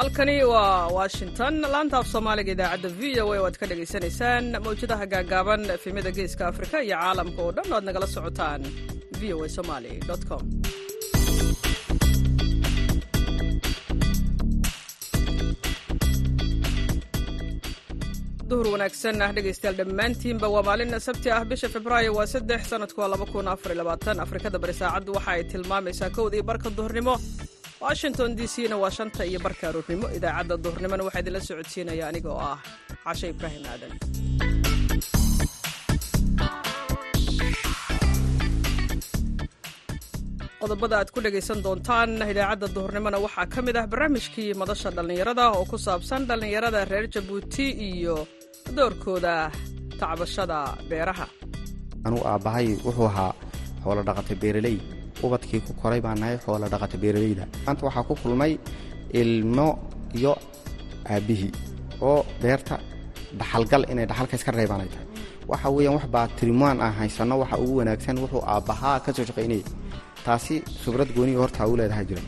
halkani 0.00 0.36
waa 0.44 0.88
washington. 0.98 1.54
Laanta 1.72 1.96
af 2.00 2.06
soomaaliga 2.12 2.52
idaacadda 2.56 2.88
v 3.00 3.20
o 3.24 3.32
a 3.34 3.38
oo 3.44 3.50
ka 3.60 3.66
dhagaysanaysaan 3.70 4.44
mawjadaha 4.64 5.04
gaagaaban 5.12 5.62
efemyada 5.76 6.10
geeska 6.18 6.44
afrika 6.52 6.76
iyo 6.86 6.96
caalamka 7.02 7.40
oo 7.44 7.52
dhan 7.56 7.68
o 7.72 7.74
aad 7.76 7.84
nagala 7.88 8.06
socotaan 8.16 8.62
v 9.20 9.22
o 9.34 9.44
a 9.44 9.48
somali 9.56 9.92
com. 10.28 10.44
Duhur 18.50 18.66
wanaagsan 18.74 19.20
ah 19.24 19.30
dhegaystayaal 19.36 19.76
dhammaantiinba 19.80 20.46
waa 20.54 20.62
maalin 20.68 20.94
sabti 21.06 21.28
ah. 21.36 21.42
Bisha 21.50 21.68
februaayo 21.74 22.10
waa 22.18 22.26
saddex 22.34 22.60
sanadku 22.72 22.98
waa 23.02 23.10
laba 23.14 23.26
kun 23.32 23.46
afar 23.54 23.70
iyo 23.72 23.78
labaatan. 23.82 24.16
Afrikada 24.24 24.58
bari 24.62 24.74
saacaddu 24.80 25.10
waxa 25.16 25.30
ay 25.36 25.42
tilmaamaysaa 25.52 26.10
kowda 26.16 26.34
iyo 26.38 26.44
barka 26.50 26.68
duhurnimo 26.78 27.14
washington 27.80 28.30
d 28.38 28.46
c 28.52 28.68
waa 28.82 28.90
shanta 28.96 29.22
iyo 29.30 29.40
barka 29.44 29.64
aroornimo 29.68 30.06
idaacadda 30.16 30.56
duhurnimona 30.64 31.02
waxaa 31.06 31.22
idinla 31.24 31.40
socodsiinaya 31.48 32.04
aniga 32.10 32.30
ah 32.50 32.58
cashe 33.04 33.26
ibraahim 33.34 33.64
aadan 33.72 33.92
qodobada 40.60 40.94
aad 41.00 41.08
ku 41.14 41.18
dhegaysan 41.24 41.58
doontaan 41.64 42.10
idaacadda 42.32 42.66
duhurnimona 42.76 43.18
waxaa 43.24 43.46
ka 43.54 43.60
mid 43.66 43.76
ah 43.80 43.86
barnaamijkii 43.92 44.50
madasha 44.60 44.90
dhallinyarada 44.96 45.44
oo 45.56 45.64
ku 45.70 45.76
saabsan 45.86 46.22
dhallinyarada 46.28 46.80
reer 46.90 47.06
jabuuti 47.14 47.66
iyo 47.90 48.16
doorkooda 48.76 49.34
tacbashada 50.00 50.58
beeraha. 50.90 51.26
Anugu 52.06 52.24
aabbahay 52.32 52.66
wuxuu 52.86 53.08
ahaa 53.12 53.32
xoolo 53.82 54.00
dhaqata 54.08 54.34
beeraley 54.42 54.76
ubadkii 55.26 55.60
ku 55.66 55.72
koray 55.80 56.00
baan 56.04 56.18
nahay 56.22 56.36
xoolo 56.44 56.66
dhaqata 56.72 56.96
beeraleyda. 57.02 57.44
Maanta 57.66 57.82
waxaa 57.88 58.04
ku 58.08 58.14
kulmay 58.22 58.52
ilmo 59.20 59.68
iyo 60.18 60.32
aabbihii 61.14 61.52
oo 62.08 62.20
beerta 62.42 62.74
dhaxalgal 63.38 63.82
inay 63.92 64.06
dhaxalka 64.10 64.34
iska 64.38 64.50
reebaan 64.58 64.80
ay 64.84 64.90
tahay 64.94 65.06
waxa 65.50 65.68
weeyaan 65.76 65.94
wax 65.98 66.06
baa 66.14 66.26
tirimaan 66.38 66.78
aan 66.84 66.94
haysanno 67.00 67.34
waxa 67.42 67.56
ugu 67.62 67.74
wanaagsan 67.80 68.16
wuxuu 68.22 68.42
aabbahaa 68.52 68.96
ka 69.04 69.10
soo 69.16 69.24
shaqaynayay. 69.28 69.64
Taasi 70.24 70.54
khibrad 70.82 71.10
gooniga 71.16 71.40
hortaa 71.44 71.66
u 71.72 71.76
leedahay 71.80 72.06
jira 72.10 72.22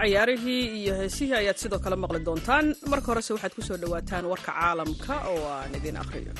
cayaarihii 0.00 0.62
iyo 0.80 0.92
heesihii 1.00 1.34
ayaad 1.42 1.58
sidoo 1.62 1.78
kale 1.84 1.96
maqli 2.02 2.20
doontaan. 2.28 2.66
Marka 2.90 3.06
horese 3.12 3.30
waxaad 3.36 3.52
ku 3.56 3.62
soo 3.68 3.76
dhowaataan 3.82 4.24
warka 4.32 4.52
caalamka 4.58 5.14
oo 5.32 5.44
aan 5.56 5.74
idin 5.78 5.96
akhriyo 6.02 6.32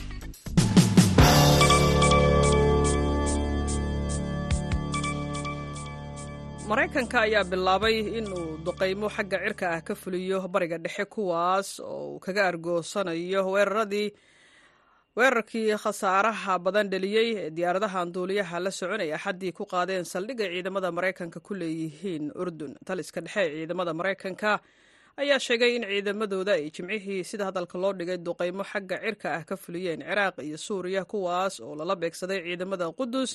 maraykanka 6.71 7.19
ayaa 7.27 7.45
bilaabay 7.51 7.97
inuu 8.19 8.47
duqaymo 8.67 9.09
xagga 9.17 9.39
cirka 9.45 9.67
ah 9.77 9.81
ka 9.87 9.95
fuliyo 10.03 10.39
bariga 10.55 10.79
dhexe 10.85 11.05
kuwaas 11.15 11.69
oo 11.81 12.15
uu 12.15 12.19
kaga 12.25 12.43
argoosanayo 12.51 13.43
weeraradii 13.55 14.09
weerarkii 15.19 15.75
khasaaraha 15.83 16.55
badan 16.65 16.87
dheliyey 16.93 17.29
ee 17.43 17.51
diyaaradahan 17.57 18.12
duuliyaha 18.15 18.57
la 18.65 18.71
soconaya 18.79 19.17
axaddii 19.19 19.53
ku 19.59 19.65
qaadeen 19.73 20.05
saldhigay 20.12 20.49
ciidamada 20.55 20.89
maraykanka 20.99 21.39
ku 21.47 21.53
leeyihiin 21.61 22.31
urdun. 22.43 22.73
Taliska 22.87 23.21
dhexe 23.25 23.41
ee 23.47 23.55
ciidamada 23.57 23.93
maraykanka 24.01 24.51
ayaa 25.23 25.39
sheegay 25.47 25.73
in 25.77 25.84
ciidamadooda 25.91 26.53
ay 26.59 26.71
jimcihii 26.77 27.25
sida 27.31 27.45
hadalka 27.51 27.77
loo 27.83 27.93
dhigay 27.99 28.19
duqaymo 28.29 28.62
xagga 28.73 28.97
cirka 29.05 29.29
ah 29.39 29.43
ka 29.49 29.57
fuliyeen 29.62 30.01
ciraaq 30.07 30.37
iyo 30.47 30.59
suuriya 30.67 31.03
kuwaas 31.12 31.55
oo 31.67 31.75
lala 31.81 31.94
beegsaday 32.03 32.39
ciidamada 32.47 32.87
qudus 33.00 33.31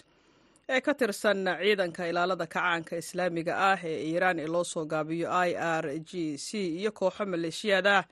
ee 0.69 0.81
ka 0.81 0.93
tirsan 0.93 1.45
ciidanka 1.61 2.07
ilaalada 2.09 2.47
kacaanka 2.47 2.97
islaamiga 2.97 3.53
ah 3.71 3.79
ee 3.83 3.97
iiraan 4.09 4.39
ee 4.39 4.47
loo 4.53 4.63
soo 4.63 4.85
gaabiyo 4.85 5.27
i 5.31 5.51
r 5.81 5.85
g 6.09 6.37
c 6.37 6.49
iyo 6.81 6.91
kooxo 6.91 7.25
maleeshiyaad 7.25 7.87
ah 7.87 8.03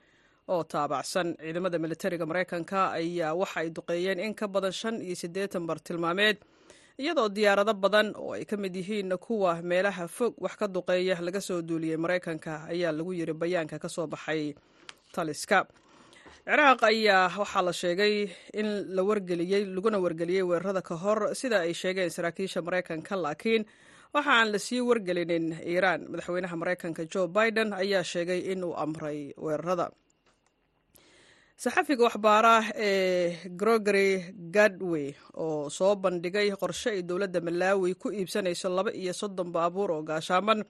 oo 0.48 0.62
taabacsan. 0.64 1.28
Ciidamada 1.42 1.78
militariga 1.78 2.26
maraykanka 2.26 2.78
ayaa 2.98 3.34
waxa 3.40 3.60
ay 3.60 3.68
duqeeyeen 3.76 4.20
in 4.26 4.34
ka 4.34 4.46
badan 4.48 4.72
shan 4.72 4.96
iyo 5.02 5.14
siddeetan 5.22 5.66
bartilmaameed 5.66 6.36
iyadoo 6.98 7.28
diyaarado 7.36 7.74
badan 7.74 8.14
oo 8.16 8.32
ay 8.38 8.44
ka 8.44 8.56
mid 8.56 8.74
yihiin 8.76 9.18
kuwa 9.18 9.62
meelaha 9.62 10.06
fog 10.08 10.34
wax 10.38 10.54
ka 10.60 10.66
duqeeya 10.68 11.18
laga 11.26 11.40
soo 11.40 11.62
duuliyey 11.62 11.96
maraykanka 11.96 12.52
ayaa 12.70 12.92
lagu 12.92 13.12
yiri 13.18 13.32
bayaanka 13.34 13.78
ka 13.82 13.88
soo 13.88 14.06
baxay 14.06 14.54
taliska 15.14 15.66
ciraaq 16.46 16.80
ayaa 16.90 17.32
waxaa 17.40 17.62
la 17.68 17.72
sheegay 17.72 18.14
in 18.60 18.68
la 18.96 19.02
wargeliyey 19.08 19.64
laguna 19.74 19.98
wargeliyey 20.04 20.42
weerarada 20.50 20.82
ka 20.88 20.94
hor 21.02 21.18
sida 21.40 21.58
ay 21.64 21.72
sheegeen 21.72 22.10
saraakiisha 22.16 22.60
maraykanka 22.66 23.14
laakiin 23.24 23.62
waxa 24.14 24.30
aan 24.38 24.48
la 24.52 24.58
sii 24.58 24.80
wargelinin 24.88 25.46
iiraan. 25.72 26.00
Madaxweynaha 26.10 26.56
maraykanka 26.62 27.02
joe 27.12 27.28
biden 27.36 27.72
ayaa 27.72 28.04
sheegay 28.12 28.40
inuu 28.52 28.74
amray 28.76 29.32
weerarada. 29.44 29.86
Saxafiga 31.62 32.04
waxbaara 32.08 32.54
ee 32.76 33.48
grogery 33.60 34.08
gadwey 34.56 35.14
oo 35.44 35.70
soo 35.70 35.94
bandhigay 35.96 36.48
qorshe 36.62 36.90
ay 36.96 37.02
dowladda 37.08 37.40
malaawi 37.40 37.94
ku 37.94 38.08
iibsanayso 38.12 38.68
laba 38.68 38.90
iyo 38.92 39.12
soddon 39.20 39.48
baabuur 39.54 39.90
oo 39.96 40.02
gaashaaman 40.02 40.60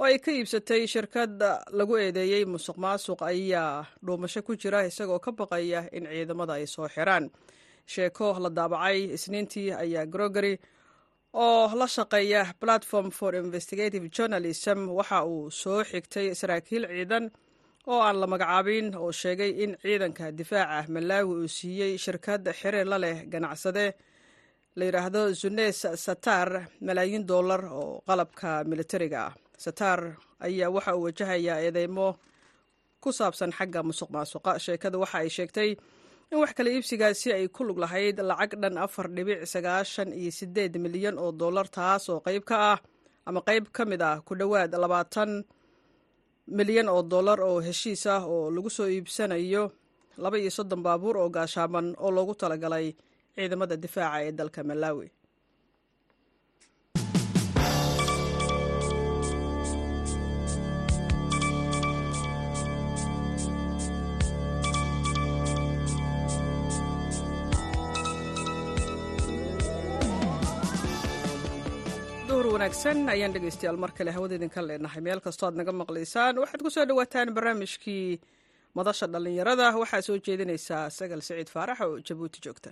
oo 0.00 0.04
ay 0.08 0.16
ka 0.24 0.30
iibsatay 0.32 0.82
shirkad 0.92 1.34
lagu 1.78 1.94
eedeeyey 2.02 2.44
musuq 2.52 2.76
maasuq 2.84 3.20
ayaa 3.30 3.84
dhuumasho 4.06 4.40
ku 4.46 4.52
jira 4.62 4.80
isagoo 4.90 5.20
ka 5.24 5.30
baqaya 5.38 5.80
in 5.96 6.04
ciidamada 6.12 6.52
ay 6.58 6.66
soo 6.74 6.88
xiraan. 6.94 7.24
Sheeko 7.92 8.26
la 8.42 8.48
daabacay 8.58 8.98
isniintii 9.16 9.68
ayaa 9.82 10.06
grogery 10.14 10.54
oo 11.44 11.68
la 11.80 11.86
shaqeeya 11.96 12.42
platform 12.62 13.08
for 13.18 13.32
investigative 13.44 14.06
journalism 14.16 14.78
waxa 14.98 15.18
uu 15.32 15.50
soo 15.62 15.80
xigtay 15.90 16.26
saraakiil 16.40 16.84
ciidan 16.92 17.24
oo 17.92 18.00
aan 18.06 18.16
la 18.20 18.26
magacaabin 18.32 18.86
oo 19.02 19.10
sheegay 19.20 19.50
in 19.64 19.72
ciidanka 19.82 20.24
difaaca 20.38 20.88
malaawi 20.94 21.32
uu 21.42 21.48
siiyey 21.56 21.92
shirkad 22.04 22.42
xiriir 22.60 22.86
la 22.92 22.98
leh 23.04 23.16
ganacsade 23.32 23.86
la 24.78 24.84
yidhaahdo 24.88 25.22
zunes 25.40 25.78
satar 26.04 26.48
malaayiin 26.86 27.24
dollar 27.32 27.62
oo 27.80 28.02
qalabka 28.08 28.50
militariga 28.70 29.20
ah 29.28 29.34
satar 29.64 30.00
ayaa 30.46 30.68
waxa 30.76 30.92
uu 30.98 31.04
wajahayaa 31.06 31.58
eedeymo 31.66 32.08
ku 33.02 33.08
saabsan 33.18 33.52
xagga 33.58 33.80
musuq 33.88 34.10
maasuqa 34.14 34.52
sheekada 34.64 34.96
waxa 35.02 35.16
ay 35.22 35.28
sheegtay 35.36 35.70
in 36.32 36.38
wax 36.42 36.50
kala 36.56 36.70
iibsigaasi 36.74 37.28
ay 37.36 37.44
ku 37.54 37.60
lug 37.68 37.78
lahayd 37.84 38.16
lacag 38.30 38.52
dhan 38.62 38.76
afar 38.84 39.06
dhibic 39.16 39.40
sagaashan 39.52 40.10
iyo 40.20 40.30
sideed 40.38 40.72
milyan 40.84 41.16
oo 41.22 41.30
dollar 41.42 41.66
taas 41.76 42.04
oo 42.12 42.20
qayb 42.26 42.44
ka 42.50 42.56
ah 42.72 42.78
ama 43.28 43.40
qayb 43.48 43.64
ka 43.76 43.82
mid 43.90 44.02
ah 44.10 44.16
ku 44.26 44.32
dhowaad 44.40 44.72
labaatan 44.84 45.30
milyan 46.58 46.88
oo 46.94 47.02
dollar 47.12 47.38
oo 47.48 47.58
heshiis 47.66 48.04
ah 48.14 48.22
oo 48.32 48.50
lagu 48.54 48.70
soo 48.76 48.88
iibsanayo 48.94 49.64
laba 50.22 50.36
iyo 50.42 50.50
soddon 50.56 50.82
baabuur 50.86 51.16
oo 51.22 51.28
gaashaaman 51.36 51.86
oo 52.02 52.10
loogu 52.16 52.34
talagalay 52.40 52.86
ciidamada 53.34 53.76
difaaca 53.84 54.18
ee 54.26 54.32
dalka 54.38 54.60
malaawi 72.40 72.56
wanaagsan 72.56 72.98
ayaan 73.14 73.32
dhegaystayaal 73.34 73.76
mar 73.82 73.92
kale 73.98 74.10
hawada 74.16 74.34
idinka 74.38 74.60
leenahay. 74.68 75.00
Meel 75.06 75.20
kastoo 75.26 75.46
aad 75.48 75.56
naga 75.60 75.72
maqlaysaan 75.80 76.34
waxaad 76.42 76.60
ku 76.64 76.70
soo 76.74 76.84
dhowaataan 76.88 77.28
barnaamijkii 77.36 78.20
madasha 78.78 79.06
dhallinyarada. 79.12 79.66
Waxaa 79.82 80.02
soo 80.08 80.16
jeedinaysaa 80.26 80.84
sagal 80.98 81.20
siciid 81.26 81.48
faarax 81.54 81.78
oo 81.86 81.98
jabuuti 82.08 82.38
joogta. 82.44 82.70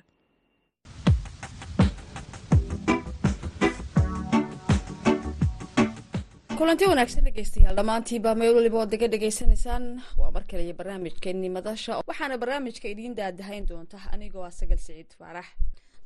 Kulanti 6.59 6.85
wanaagsan 6.91 7.25
dhegeystayaal 7.27 7.77
dhammaantiiba 7.79 8.35
meel 8.41 8.55
waliba 8.59 8.79
ood 8.83 8.91
naga 8.95 9.07
dhegaysanaysaan 9.13 9.85
waa 10.21 10.31
mar 10.35 10.45
kale 10.51 10.63
iyo 10.67 10.75
madasha. 11.57 11.93
Waxaana 12.11 12.39
barnaamijka 12.43 12.89
idiin 12.89 13.15
daadahayn 13.15 13.67
doonta 13.69 13.99
anigoo 14.13 14.43
ah 14.49 14.51
sagal 14.51 14.79
siciid 14.79 15.11
faarax 15.19 15.47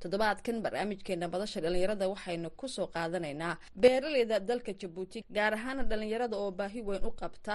toddobaadkan 0.02 0.56
barnaamijkeena 0.64 1.26
madasha 1.34 1.60
dhallinyarada 1.64 2.06
waxaynu 2.12 2.48
ku 2.60 2.66
soo 2.76 2.86
qaadanaynaa 2.96 3.54
beeraleyda 3.82 4.36
dalka 4.50 4.72
jabuuti 4.80 5.18
gaar 5.36 5.52
ahaana 5.58 5.82
dhallinyarada 5.90 6.36
oo 6.42 6.50
baahi 6.60 6.80
weyn 6.88 7.04
u 7.08 7.10
qabta 7.22 7.54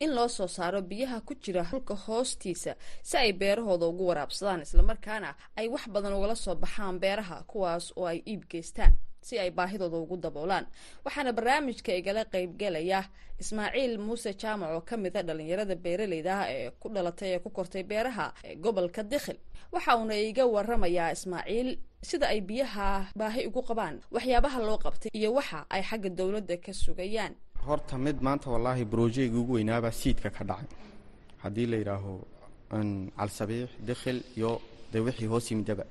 in 0.00 0.10
loo 0.14 0.28
soo 0.28 0.46
saaro 0.48 0.80
biyaha 0.82 1.20
ku 1.20 1.34
jira 1.34 1.62
dhulka 1.70 1.94
hoostiisa 1.94 2.72
si 3.02 3.16
ay 3.16 3.32
beerahooda 3.32 3.86
ugu 3.86 4.06
waraabsadaan 4.10 4.62
islamarkaana 4.66 5.34
ay 5.56 5.68
wax 5.68 5.88
badan 5.88 6.12
ugala 6.18 6.34
soo 6.36 6.54
baxaan 6.54 6.98
beeraha 7.00 7.42
kuwaas 7.50 7.92
oo 7.96 8.06
ay 8.06 8.22
iib 8.26 8.42
geystaan 8.50 8.92
si 9.26 9.38
ay 9.38 9.50
baahidooda 9.50 9.96
ugu 9.98 10.16
daboolaan. 10.16 10.66
Waxaana 11.04 11.32
barnaamijka 11.32 11.92
igala 11.98 12.24
qeybgelaya 12.24 13.00
ismaaciil 13.42 13.98
muuse 13.98 14.30
jaamac 14.38 14.70
oo 14.70 14.80
ka 14.80 14.96
mid 14.96 15.16
a 15.16 15.22
dhalinyarada 15.22 15.74
beeraleyda 15.74 16.32
ah 16.40 16.46
ee 16.50 16.70
ku 16.80 16.88
dhalatay 16.94 17.30
ee 17.34 17.38
ku 17.38 17.50
kortay 17.50 17.82
beeraha 17.82 18.32
gobolka 18.62 19.02
dikhil. 19.02 19.38
Waxa 19.72 19.96
uuna 19.98 20.14
iga 20.14 20.46
waramayaa 20.46 21.10
ismaaciil 21.16 21.78
sida 22.02 22.28
ay 22.28 22.40
biyaha 22.40 23.10
baahi 23.18 23.46
ugu 23.50 23.62
qabaan 23.66 23.98
waxyaabaha 24.14 24.58
loo 24.62 24.78
qabtay 24.78 25.10
iyo 25.12 25.32
waxa 25.34 25.66
ay 25.74 25.82
xagga 25.82 26.08
dowladda 26.18 26.56
ka 26.62 26.72
sugayaan 26.72 27.34
horta 27.66 27.96
mid 27.98 28.16
maanta 28.26 28.50
wallaahi 28.50 28.84
brojeyga 28.84 29.36
ugu 29.38 29.52
weynaabaa 29.58 29.90
siidka 30.00 30.30
ka 30.30 30.44
dhacay. 30.44 30.68
Haddii 31.42 31.66
la 31.66 31.76
yidhaaho 31.76 32.12
calsabiix 33.18 33.68
dikhil 33.88 34.18
iyo 34.36 34.60
dee 34.92 35.00
wixii 35.06 35.26
hoos 35.32 35.50
yimidaba. 35.50 35.84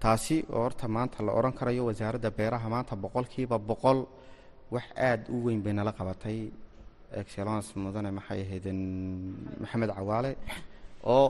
Taasi 0.00 0.44
oo 0.52 0.62
horta 0.64 0.88
maanta 0.88 1.22
la 1.26 1.32
odhan 1.32 1.52
karayo 1.58 1.84
wasaaradda 1.88 2.30
beeraha 2.30 2.68
maanta 2.68 2.94
boqolkiiba 2.96 3.58
boqol 3.58 3.98
wax 4.70 4.84
aada 4.96 5.24
u 5.34 5.44
weyn 5.44 5.60
bay 5.62 5.72
nala 5.72 5.92
qabatay. 5.92 6.38
Excellence 7.20 7.68
mudane 7.76 8.10
maxay 8.10 8.40
ahaydeen? 8.42 8.80
Maxamed 9.60 9.90
cawaale 9.96 10.36
oo 11.04 11.26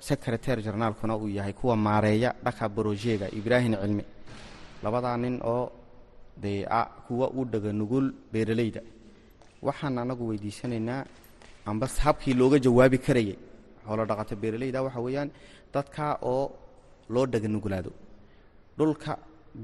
secretary 0.00 0.62
jarnaalkuna 0.62 1.16
uu 1.16 1.28
yahay 1.28 1.52
kuwa 1.52 1.76
maareeya 1.76 2.34
dhaka 2.44 2.68
brojega 2.68 3.26
ibraahim 3.38 3.74
cilmi. 3.82 4.04
Labadaa 4.82 5.16
nin 5.16 5.40
oo 5.44 5.70
dee 6.42 6.64
a 6.64 6.84
kuwa 7.06 7.26
u 7.38 7.44
dhaga 7.44 7.72
nugul 7.72 8.06
beeralayda 8.32 8.80
waxaan 9.68 9.98
anagu 10.04 10.24
weydiisanaynaa 10.30 11.00
amba 11.70 11.86
habkii 12.04 12.34
looga 12.40 12.58
jawaabi 12.66 12.98
karayay 13.06 13.36
xoolo 13.86 14.02
dhaqato 14.10 14.34
beeralayda 14.42 14.82
waxa 14.86 15.00
weeyaan 15.06 15.30
dadka 15.74 16.04
oo 16.32 16.44
loo 17.14 17.26
dhaga 17.32 17.48
nugulaado 17.54 17.90
dhulka 18.78 19.12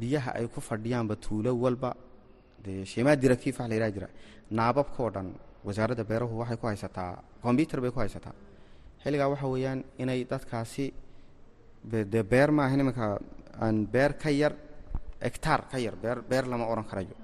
biyaha 0.00 0.30
ay 0.38 0.46
ku 0.54 0.60
fadhiyaanba 0.68 1.14
tuulo 1.24 1.50
walba 1.64 1.90
dee 2.64 2.84
shimaa 2.92 3.16
directive 3.22 3.56
wax 3.58 3.68
la 3.70 3.74
yidhaha 3.74 3.92
jira. 3.96 4.08
Naababka 4.58 4.98
oo 5.04 5.10
dhan 5.14 5.28
wasaaradda 5.66 6.04
beerahu 6.10 6.34
waxay 6.40 6.56
ku 6.60 6.66
haysataa 6.70 7.12
combyuter 7.42 7.80
bay 7.80 7.90
ku 7.94 7.98
haysataa. 8.02 8.34
Xilligaa 9.02 9.28
waxa 9.32 9.46
weeyaan 9.54 9.80
inay 10.02 10.20
dadkaasi 10.32 10.86
dee 12.12 12.22
beer 12.32 12.50
maahan 12.58 12.80
iminka 12.82 13.06
aan 13.64 13.76
beer 13.94 14.12
ka 14.22 14.30
yar 14.30 14.52
egtaar 15.28 15.60
ka 15.70 15.78
yar 15.78 15.94
beer 16.02 16.18
beer 16.30 16.44
lama 16.52 16.64
odhan 16.72 16.84
karayo 16.90 17.14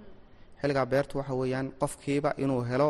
xilligaa 0.63 0.87
beertu 0.93 1.19
waxa 1.19 1.35
weeyaan 1.41 1.67
qofkiiba 1.81 2.31
inuu 2.45 2.63
helo 2.71 2.89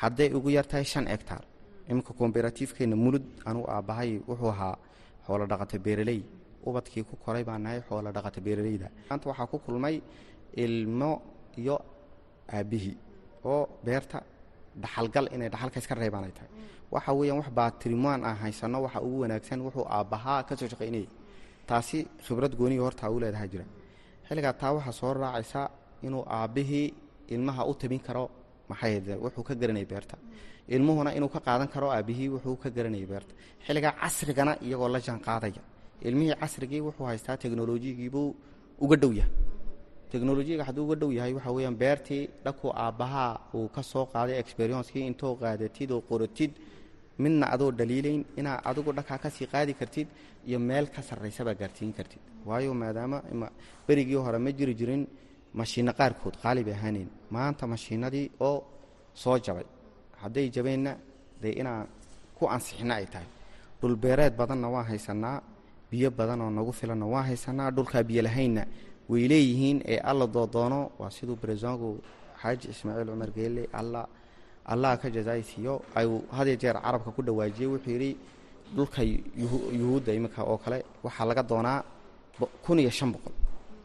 hadday 0.00 0.28
ugu 0.36 0.48
yartahay 0.56 0.84
shan 0.92 1.06
egtaar 1.14 1.42
iminka 1.90 2.12
komberatiifkeenna 2.20 2.96
mulud 3.04 3.24
anuu 3.48 3.64
aabbahay 3.74 4.10
wuxuu 4.28 4.48
ahaa 4.54 4.74
xoolo 5.26 5.44
dhaqata 5.50 5.78
beeraley. 5.86 6.20
Ubadkii 6.68 7.04
ku 7.08 7.14
koray 7.24 7.44
baa 7.48 7.58
nahay 7.64 7.80
xoolo 7.88 8.08
dhaqata 8.16 8.40
beeralayda 8.46 8.88
maanta 9.08 9.26
waxaa 9.30 9.46
ku 9.52 9.58
kulmay 9.66 9.96
ilmo 10.64 11.10
iyo 11.60 11.76
aabbihii 12.56 12.96
oo 13.52 13.62
beerta 13.84 14.18
dhaxalgal 14.82 15.26
inay 15.34 15.48
dhaxalka 15.52 15.78
iska 15.82 15.94
reebaan 15.94 16.24
ay 16.28 16.32
tahay. 16.38 16.50
Waxa 16.94 17.10
weeyaan 17.18 17.38
wax 17.40 17.48
baatirimaan 17.58 18.20
aan 18.28 18.36
haysano 18.42 18.78
waxa 18.86 19.00
ugu 19.06 19.16
wanaagsan 19.22 19.60
wuxuu 19.66 19.86
aabbahaa 19.96 20.40
ka 20.48 20.52
soo 20.56 20.68
shaqaynayay 20.72 21.06
taasi 21.68 21.98
khibrad 22.24 22.52
gooniga 22.58 22.82
horta 22.86 23.10
u 23.14 23.20
leedaha 23.22 23.46
jira. 23.52 23.64
Xilligaa 24.26 24.52
taa 24.60 24.72
waxaa 24.76 24.92
soo 25.00 25.12
raacaysa 25.14 25.62
inuu 26.06 26.24
aabbihii 26.36 26.86
ilmaha 27.28 27.62
u 27.70 27.74
tabin 27.74 28.00
karo 28.06 28.24
maxay 28.68 28.94
wuxuu 29.24 29.42
ka 29.48 29.54
garanayay 29.54 29.86
beerta. 29.92 30.16
Ilmuhuna 30.68 31.10
inuu 31.16 31.28
ka 31.28 31.40
qaadan 31.46 31.68
karo 31.74 31.88
aabbihii 31.90 32.28
wuxuu 32.34 32.56
ka 32.62 32.68
garanayay 32.76 33.06
beerta. 33.06 33.32
Xilligaa 33.66 33.92
casrigana 34.00 34.52
iyagoo 34.66 34.88
la 34.88 35.00
jaan 35.06 35.20
qaadaya 35.26 35.62
ilmihii 36.08 36.36
casrigii 36.42 36.80
wuxuu 36.86 37.06
haystaa 37.10 37.36
teknolojiyigiibuu 37.36 38.28
uga 38.84 38.96
dhow 38.96 39.12
yahay. 39.12 39.32
Teknolojiyaga 40.10 40.64
hadduu 40.68 40.84
uga 40.86 40.94
dhow 41.00 41.10
yahay 41.12 41.32
waxa 41.34 41.50
weeyaan 41.56 41.76
beertii 41.82 42.22
dhankuu 42.44 42.70
aabbahaa 42.84 43.30
uu 43.54 43.68
ka 43.68 43.82
soo 43.82 44.04
qaaday 44.12 44.36
experiencekii 44.42 45.06
intoo 45.10 45.34
qaadatid 45.42 45.90
oo 45.90 46.00
qoratid 46.10 46.52
midna 47.18 47.46
adoo 47.54 47.70
dhaliilayn 47.78 48.22
inaa 48.40 48.58
adigu 48.70 48.92
dhankaa 48.98 49.18
ka 49.24 49.30
sii 49.36 49.46
qaadi 49.52 49.74
kartid 49.80 50.08
iyo 50.48 50.58
meel 50.68 50.86
ka 50.94 51.02
sarraysabaa 51.08 51.54
gaarsiin 51.60 51.92
kartid. 51.98 52.20
Waayo 52.46 52.74
maadaama 52.74 53.18
berigii 53.86 54.14
hore 54.26 54.38
ma 54.38 54.50
jiri 54.58 54.74
jirin 54.80 55.02
mashiinno 55.58 55.92
qaarkood 55.98 56.34
qaali 56.42 56.60
bay 56.68 56.76
maanta 57.34 57.64
mashiinadii 57.72 58.26
oo 58.48 58.56
soo 59.22 59.36
jabay. 59.44 59.66
Hadday 60.22 60.46
jabeenna 60.54 60.92
dee 61.42 61.52
inaan 61.60 61.86
ku 62.36 62.44
ansixina 62.54 62.94
ay 63.00 63.06
tahay. 63.12 63.28
Dhulbeereed 63.80 64.34
badanna 64.40 64.68
waan 64.74 64.86
haysanaa 64.90 65.36
biyo 65.90 66.10
badan 66.18 66.40
oo 66.44 66.50
nagu 66.50 66.72
filanna 66.78 67.06
waan 67.12 67.26
haysanaa 67.30 67.70
dhulkaa 67.76 68.02
biyo 68.08 68.22
way 69.10 69.22
leeyihiin 69.32 69.78
ee 69.92 69.98
alla 70.10 70.26
doodoono 70.34 70.80
waa 71.00 71.10
siduu 71.16 71.36
brezongu 71.42 71.88
xaaji 72.42 72.66
ismaaciil 72.72 73.08
cumar 73.12 73.30
geelle 73.36 73.62
alla 73.80 74.02
allah 74.72 74.92
ka 75.02 75.08
jazaaysiiyo. 75.16 75.74
Ayuu 75.94 76.18
hadee 76.36 76.56
jeer 76.62 76.76
carabka 76.84 77.10
ku 77.16 77.20
dhawaajiyey 77.26 77.68
wuxuu 77.72 77.90
yidhi 77.94 78.10
dhulka 78.76 79.00
yuhuudda 79.78 80.12
iminka 80.18 80.40
oo 80.50 80.58
kale 80.64 80.78
waxaa 81.04 81.26
laga 81.30 81.42
doonaa 81.50 81.78
kun 82.64 82.78
iyo 82.82 82.90
shan 82.98 83.10
boqol 83.14 83.32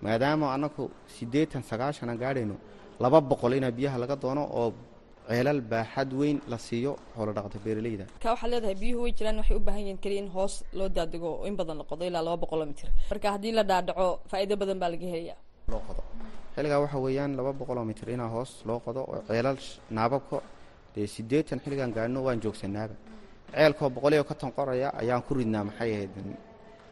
maadaama 0.05 0.45
annagu 0.55 0.83
siddeetan 1.15 1.63
sagaashan 1.69 2.09
aan 2.09 2.17
gaadhayno 2.23 2.55
laba 3.03 3.19
boqol 3.31 3.53
inaa 3.59 3.71
biyaha 3.77 3.97
laga 4.03 4.15
doono 4.23 4.43
oo 4.59 4.69
ceelal 5.29 5.61
baaxad 5.71 6.09
weyn 6.19 6.37
la 6.51 6.57
siiyo 6.57 6.91
xoolo 7.15 7.31
dhaqato 7.37 7.57
beeralayda 7.65 8.05
ka 8.23 8.29
waxaad 8.33 8.49
leedahay 8.53 8.75
biyuhu 8.83 9.01
way 9.05 9.11
jiraan 9.17 9.37
waxay 9.41 9.57
u 9.57 9.59
baahan 9.67 9.81
yihiin 9.83 9.97
keliya 10.03 10.21
in 10.23 10.29
hoos 10.35 10.53
loo 10.79 10.89
daadego 10.97 11.29
oo 11.39 11.45
in 11.49 11.55
badan 11.59 11.77
la 11.81 11.83
qodo 11.91 12.03
ilaa 12.09 12.21
laba 12.27 12.37
boqoloo 12.43 12.65
mitir. 12.71 12.89
Marka 13.11 13.27
haddii 13.35 13.51
la 13.59 13.63
dhaadhaco 13.71 14.07
faa'iido 14.31 14.55
badan 14.61 14.77
baa 14.81 14.89
laga 14.93 15.07
helaya 15.13 15.35
loo 15.71 15.81
qodo. 15.87 16.01
Xilligaa 16.55 16.79
waxa 16.83 16.97
weeyaan 17.05 17.31
laba 17.39 17.51
boqoloo 17.59 17.85
mitir 17.89 18.07
inaa 18.15 18.29
hoos 18.35 18.51
loo 18.67 18.79
qodo 18.85 19.01
oo 19.11 19.19
ceelal 19.27 19.57
naababka 19.97 20.37
dee 20.95 21.07
siddeetan 21.15 21.59
xilligaan 21.63 21.91
gaadhno 21.97 22.19
waan 22.25 22.39
joogsanaaba 22.43 22.95
ceelkoo 23.53 23.89
boqoliyo 23.95 24.23
ka 24.29 24.33
tonqoraya 24.41 24.89
ayaan 25.01 25.21
ku 25.27 25.33
ridnaa 25.39 25.63
maxay 25.69 25.89
ahayd 25.95 26.11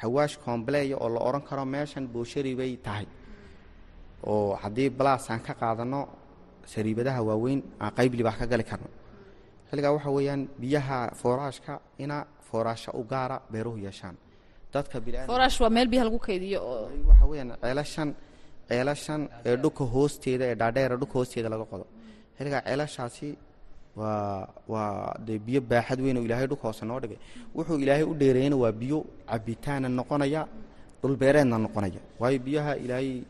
xawaash 0.00 0.34
kombleya 0.44 0.96
oo 1.02 1.08
la 1.14 1.20
odhan 1.28 1.42
karo 1.48 1.64
meeshan 1.74 2.04
booshari 2.12 2.52
bay 2.60 2.72
tahay. 2.86 3.06
Oo 4.26 4.54
haddii 4.62 4.90
balaas 4.98 5.30
aan 5.30 5.40
ka 5.46 5.54
qaadanno 5.62 6.00
sariibadaha 6.72 7.20
waaweyn 7.28 7.60
aan 7.82 7.92
qayb 7.98 8.12
libaax 8.18 8.36
ka 8.40 8.46
gali 8.52 8.64
karno. 8.70 8.88
Xilligaa 9.68 9.92
waxa 9.96 10.10
weeyaan 10.16 10.42
biyaha 10.60 10.98
fooraashka 11.20 11.72
ina 12.04 12.16
fooraasha 12.48 12.90
u 13.00 13.02
gaara 13.12 13.36
beeruhu 13.52 13.78
yeeshaan. 13.86 14.16
Dadka 14.72 14.98
waa 15.62 15.70
meel 15.76 15.88
biyaha 15.92 16.04
lagu 16.08 16.18
kaydiyo 16.18 16.58
oo 16.70 16.88
waxa 17.10 17.24
weeyaan 17.30 17.50
ceelashan 17.62 18.08
ceelashan 18.68 19.20
ee 19.48 19.56
dhulka 19.62 19.84
hoosteeda 19.94 20.44
ee 20.50 20.54
dhaadheera 20.60 20.96
dhulka 21.00 21.14
hoosteeda 21.18 21.48
laga 21.54 21.64
qodo. 21.72 21.84
Xilligaa 22.36 22.62
ceelashaasi 22.68 23.28
waa 23.96 24.48
waa 24.68 25.14
dee 25.26 25.38
biyo 25.38 25.60
baaxad 25.60 26.00
weyn 26.04 26.16
oo 26.18 26.24
ilaahay 26.24 26.48
hoose 26.62 26.84
noo 26.84 27.00
dhigay. 27.00 27.18
Wuxuu 27.54 27.78
ilaahay 27.84 28.04
u 28.04 28.14
dheereeyana 28.14 28.56
waa 28.56 28.72
biyo 28.72 29.04
cabitaana 29.30 29.88
noqonaya 29.88 30.46
dhulbeereedna 31.02 31.58
noqonaya. 31.58 32.00
Waayo 32.20 32.38
biyaha 32.38 32.76
ilaahay 32.84 33.22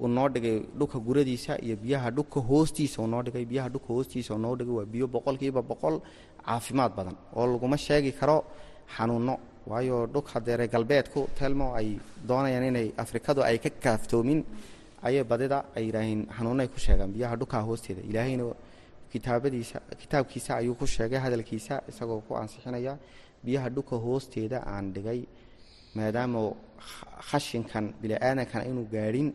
uu 0.00 0.08
noo 0.08 0.28
dhigay 0.28 0.56
dhulka 0.78 0.98
guradiisa 0.98 1.52
iyo 1.64 1.76
biyaha 1.76 2.10
dhulka 2.10 2.40
hoostiisa 2.40 3.06
noo 3.06 3.22
dhigay 3.22 3.44
biyaha 3.44 3.68
dhulka 3.68 3.88
hoostiisa 3.94 4.38
noo 4.38 4.56
dhigay 4.56 4.74
waa 4.78 4.84
biyo 4.92 5.06
boqolkiiba 5.14 5.62
boqol 5.62 6.00
caafimaad 6.46 6.92
badan 6.96 7.16
oo 7.36 7.46
laguma 7.52 7.76
sheegi 7.86 8.12
karo 8.20 8.36
xanuuno 8.96 9.34
waayo 9.70 10.06
dhulka 10.14 10.40
deere 10.46 10.68
galbeedku 10.68 11.20
telmo 11.38 11.66
ay 11.78 11.88
doonayaan 12.28 12.64
inay 12.70 12.88
afrikadu 13.04 13.40
ay 13.48 13.58
ka 13.64 13.70
kaaftoomin 13.84 14.40
ayay 15.06 15.24
badida 15.24 15.58
ay 15.76 15.84
yidhaaheen 15.86 16.20
xanuuno 16.36 16.62
ku 16.74 16.78
sheegaan 16.86 17.10
biyaha 17.16 17.36
dhulkaa 17.40 17.62
hoosteeda. 17.68 18.00
Ilaahayna 18.10 18.44
kitaabadiisa 19.12 19.78
kitaabkiisa 20.00 20.50
ayuu 20.60 20.74
ku 20.80 20.86
sheegay 20.94 21.20
hadalkiisa 21.24 21.74
isagoo 21.90 22.20
ku 22.26 22.32
ansixinaya 22.42 22.92
biyaha 23.44 23.68
dhulka 23.74 23.96
hoosteeda 24.04 24.58
aan 24.72 24.86
dhigay 24.94 25.20
maadaama 25.96 26.40
khashinkan 27.30 27.84
bini-aadankan 28.02 28.62
inuu 28.70 28.86
gaadhin 28.94 29.28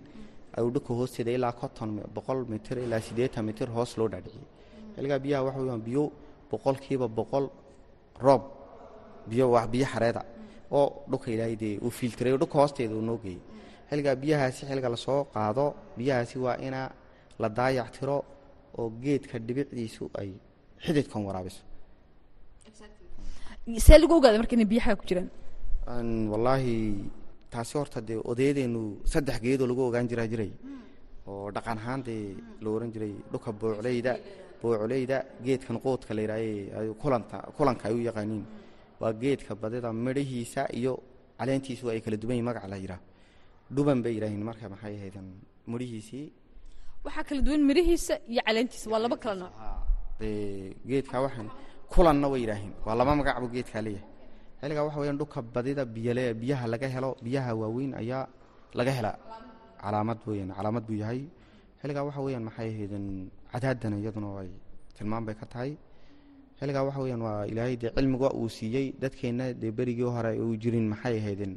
ayuu 0.58 0.70
dhulka 0.76 0.92
hoosteeda 1.00 1.32
ilaa 1.38 1.52
konton 1.62 1.90
boqol 2.16 2.40
mitir 2.52 2.78
ilaa 2.86 3.02
siddeetan 3.08 3.44
mitir 3.50 3.68
hoos 3.76 3.92
loo 4.00 4.08
dhaadhiciyey 4.14 4.48
xilligaa 4.96 5.20
biyaha 5.26 5.42
waxa 5.48 5.60
weyaan 5.64 5.84
biyo 5.88 6.04
boqolkiiba 6.52 7.08
boqol 7.20 7.46
roob 8.26 8.44
biyo 9.30 9.46
waa 9.54 9.68
biyo 9.74 9.86
xareeda 9.94 10.22
oo 10.80 10.86
dhulka 11.10 11.28
ilaahay 11.36 11.56
dee 11.64 11.74
uu 11.86 11.92
fiiltiray 11.98 12.34
dhulka 12.42 12.56
hoosteeda 12.62 12.94
uu 12.96 13.06
noo 13.10 13.18
geeyey 13.24 13.40
xilligaa 13.90 14.16
biyahaasi 14.24 14.62
xilliga 14.70 14.90
la 14.96 15.00
soo 15.06 15.20
qaado 15.34 15.66
biyahaasi 15.98 16.36
waa 16.46 16.58
inaa 16.68 16.88
la 17.42 17.48
daayac 17.58 17.90
tiro 17.98 18.18
oo 18.80 18.90
geedka 19.04 19.36
dhibicdiisu 19.48 20.04
ay 20.20 20.30
xididkan 20.86 21.22
waraabiso. 21.28 21.62
See 23.86 23.98
lagu 24.02 24.14
ogaada 24.20 24.38
marka 24.42 24.54
inay 24.56 24.70
biyaha 24.74 24.96
ku 25.00 25.04
jiraan. 25.10 25.30
Wallaahi 26.32 26.76
taasi 27.54 27.74
horta 27.80 28.00
dee 28.02 28.20
odayadeenu 28.32 28.82
saddex 29.12 29.38
geedoo 29.46 29.68
lagu 29.72 29.82
ogaan 29.90 30.08
jiraa 30.12 30.28
jiray. 30.34 30.52
Oo 31.28 31.52
dhaqan 31.56 31.78
ahaan 31.82 32.02
dee 32.08 32.36
la 32.64 32.70
ohan 32.70 32.92
jiray 32.96 33.14
dhulka 33.32 33.52
boocleyda 33.62 34.14
boocoleyda 34.62 35.18
geedkan 35.46 35.78
qoodka 35.86 36.14
la 36.18 36.22
yidhaahay 36.22 36.90
kulanta 37.02 37.38
kulanka 37.58 37.84
ay 37.90 37.94
u 37.98 38.02
yaqaaniin. 38.10 38.46
Waa 39.02 39.14
geedka 39.14 39.56
badida 39.56 39.90
midhihiisa 40.06 40.62
iyo 40.80 40.94
caleentiisu 41.40 41.90
ay 41.90 42.00
kala 42.06 42.18
duwan 42.22 42.36
yihiin 42.36 42.46
magaca 42.50 42.68
la 42.74 42.78
yidhaah 42.84 43.02
dhuban 43.76 44.00
bay 44.04 44.14
yidhaahiin 44.18 44.44
marka 44.50 44.70
maxay 44.74 44.94
ahaydan 45.00 45.28
midhihiisii 45.72 46.26
waxaa 47.06 47.24
kala 47.28 47.42
duwan 47.48 47.62
midhihiisa 47.70 48.16
iyo 48.32 48.42
caleentiisa 48.48 48.88
waa 48.92 49.00
laba 49.06 49.18
kala 49.24 49.36
nooc 49.42 49.54
geedka 50.90 51.18
waxaan 51.26 51.48
kulanna 51.94 52.28
way 52.32 52.42
yidhaahiin 52.44 52.74
waa 52.86 52.96
laba 53.00 53.12
magac 53.20 53.38
geedkaa 53.54 53.82
leeyahay. 53.86 54.10
Xilligaa 54.62 54.86
waxa 54.88 55.00
weyaan 55.02 55.18
dhulka 55.22 55.40
badida 55.56 55.84
biyale 55.86 56.24
biyaha 56.42 56.66
laga 56.74 56.88
helo 56.96 57.10
biyaha 57.26 57.52
waaweyn 57.62 57.92
ayaa 58.02 58.24
laga 58.78 58.92
helaa 58.98 59.18
calaamad 59.82 60.20
weyaan 60.28 60.52
calaamad 60.58 60.84
buu 60.88 60.98
yahay. 61.04 61.22
Xilligaa 61.82 62.04
waxa 62.08 62.22
weyaan 62.26 62.44
maxay 62.48 62.70
ahaydeen? 62.74 63.08
Cadaadana 63.52 63.96
iyaduna 64.02 64.28
ay 64.42 64.50
tilmaan 64.98 65.24
bay 65.28 65.36
ka 65.42 65.46
tahay. 65.46 65.72
Xilligaa 66.60 66.84
waxa 66.88 67.00
weyaan 67.06 67.22
waa 67.28 67.46
ilaahay 67.52 67.76
dee 67.82 67.92
cilmiga 67.96 68.30
uu 68.40 68.50
siiyey 68.58 68.88
dadkeenna 69.02 69.54
dee 69.62 69.72
berigii 69.78 70.10
hore 70.16 70.32
uu 70.44 70.56
jirin 70.64 70.88
maxay 70.94 71.16
ahaydeen? 71.22 71.54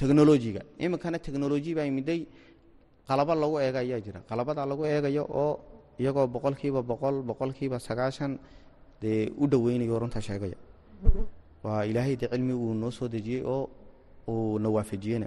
Technolojiga 0.00 0.62
iminkana 0.78 1.18
technoloji 1.18 1.74
baa 1.74 1.90
miday 1.98 2.20
qalabo 3.08 3.34
lagu 3.34 3.56
eega 3.64 3.78
ayaa 3.84 4.00
jira. 4.04 4.20
Qalabadaa 4.28 4.66
lagu 4.70 4.82
eegayo 4.84 5.24
oo 5.42 5.52
iyagoo 6.00 6.26
boqolkiiba 6.34 6.80
boqol 6.90 7.16
boqolkiiba 7.28 7.78
sagaashan 7.88 8.32
dee 9.02 9.32
u 9.42 9.46
dhoweynayo 9.52 9.98
runta 10.02 10.20
sheegaya. 10.20 10.56
Waa 11.64 11.82
ilaahay 11.90 12.16
dee 12.20 12.28
cilmi 12.32 12.52
uu 12.52 12.74
noo 12.74 12.90
soo 12.90 13.08
dejiyey 13.08 13.42
oo 13.44 13.68
uu 14.28 14.58
na 14.58 14.68
waafajiyena 14.68 15.26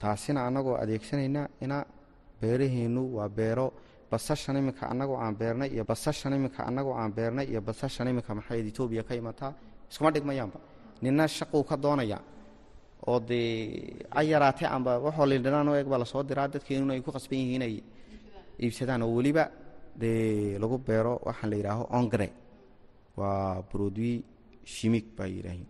taasina 0.00 0.40
annagoo 0.48 0.76
adeegsanayna 0.82 1.48
ina 1.64 1.84
beeraheennu 2.40 3.02
waa 3.16 3.28
beero. 3.28 3.72
Basashan 4.10 4.56
iminka 4.56 4.84
annagoo 4.90 5.16
aan 5.22 5.34
beernay 5.40 5.68
iyo 5.74 5.84
basashan 5.84 6.32
iminka 6.34 6.60
annagoo 6.68 6.94
aan 7.00 7.12
beernay 7.12 7.46
iyo 7.46 7.60
basashan 7.60 8.08
iminka 8.10 8.34
maxayd 8.34 8.66
etoobiya 8.66 9.02
ka 9.08 9.14
imataa? 9.14 9.52
Iskuma 9.90 10.10
dhigmayaanba. 10.10 10.58
Nina 11.02 11.28
shaquu 11.28 11.62
ka 11.64 11.76
doonaya 11.76 12.18
oo 13.10 13.18
dee 13.30 13.48
a 14.18 14.20
yaraatee 14.30 14.68
amba 14.76 14.90
waxoo 15.06 15.26
lindhanaan 15.30 15.68
o 15.70 15.74
eeg 15.78 15.88
baa 15.92 16.00
la 16.02 16.06
soo 16.12 16.22
diraa 16.28 16.48
dadkeenuna 16.54 16.92
ay 16.96 17.02
ku 17.06 17.10
qasban 17.16 17.38
yihiin 17.42 17.56
inay 17.58 17.74
iibsadaan 18.64 19.02
oo 19.06 19.12
weliba 19.18 19.44
dee 20.00 20.58
lagu 20.62 20.76
beero 20.86 21.12
waxaan 21.28 21.48
la 21.52 21.56
yidhaaho 21.60 21.84
ongre 21.98 22.28
waa 23.18 23.62
broduwi 23.70 24.14
shimig 24.74 25.04
baa 25.16 25.28
yidhaahiin 25.36 25.68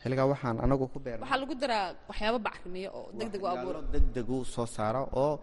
xilligaa 0.00 0.26
waxaan 0.32 0.56
anagu 0.64 0.84
ku 0.92 0.98
beernay 1.04 1.22
waxaa 1.24 1.40
lagu 1.42 1.54
daraa 1.62 1.86
waxyaabo 2.10 2.38
bacrimiya 2.46 2.88
oo 2.98 3.06
deg 3.18 3.28
deg 3.34 3.42
u 3.44 3.46
abuura 3.54 3.80
degdegu 3.94 4.36
soo 4.54 4.66
saara 4.76 5.00
oo 5.22 5.34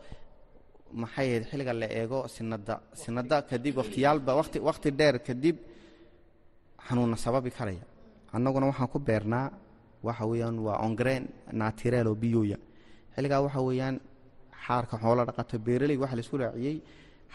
maxay 1.01 1.27
ahayd 1.29 1.43
xilliga 1.49 1.73
la 1.81 1.87
eego 1.99 2.19
sinada 2.35 2.75
sinada 3.01 3.37
kadib 3.49 3.73
wakhtiyaalba 3.81 4.31
wati 4.39 4.57
wakhti 4.67 4.89
dheer 4.99 5.15
kadib 5.27 5.57
xanuunna 6.87 7.17
sababi 7.25 7.49
karaya. 7.57 7.83
Annaguna 8.35 8.65
waxaan 8.71 8.89
ku 8.93 8.99
beernaa 9.07 9.45
waxa 10.05 10.25
weeyaan 10.31 10.57
waa 10.65 10.77
ongren 10.87 11.23
natirel 11.61 12.07
oo 12.07 12.15
biyoya 12.23 12.57
xilligaa 13.15 13.41
waxa 13.45 13.61
weeyaan 13.67 13.95
xaarka 14.65 14.95
xoolo 15.03 15.21
dhaqato 15.27 15.55
beeraleyga 15.65 16.01
waxa 16.03 16.15
la 16.17 16.21
isku 16.25 16.37
raaciyey 16.43 16.77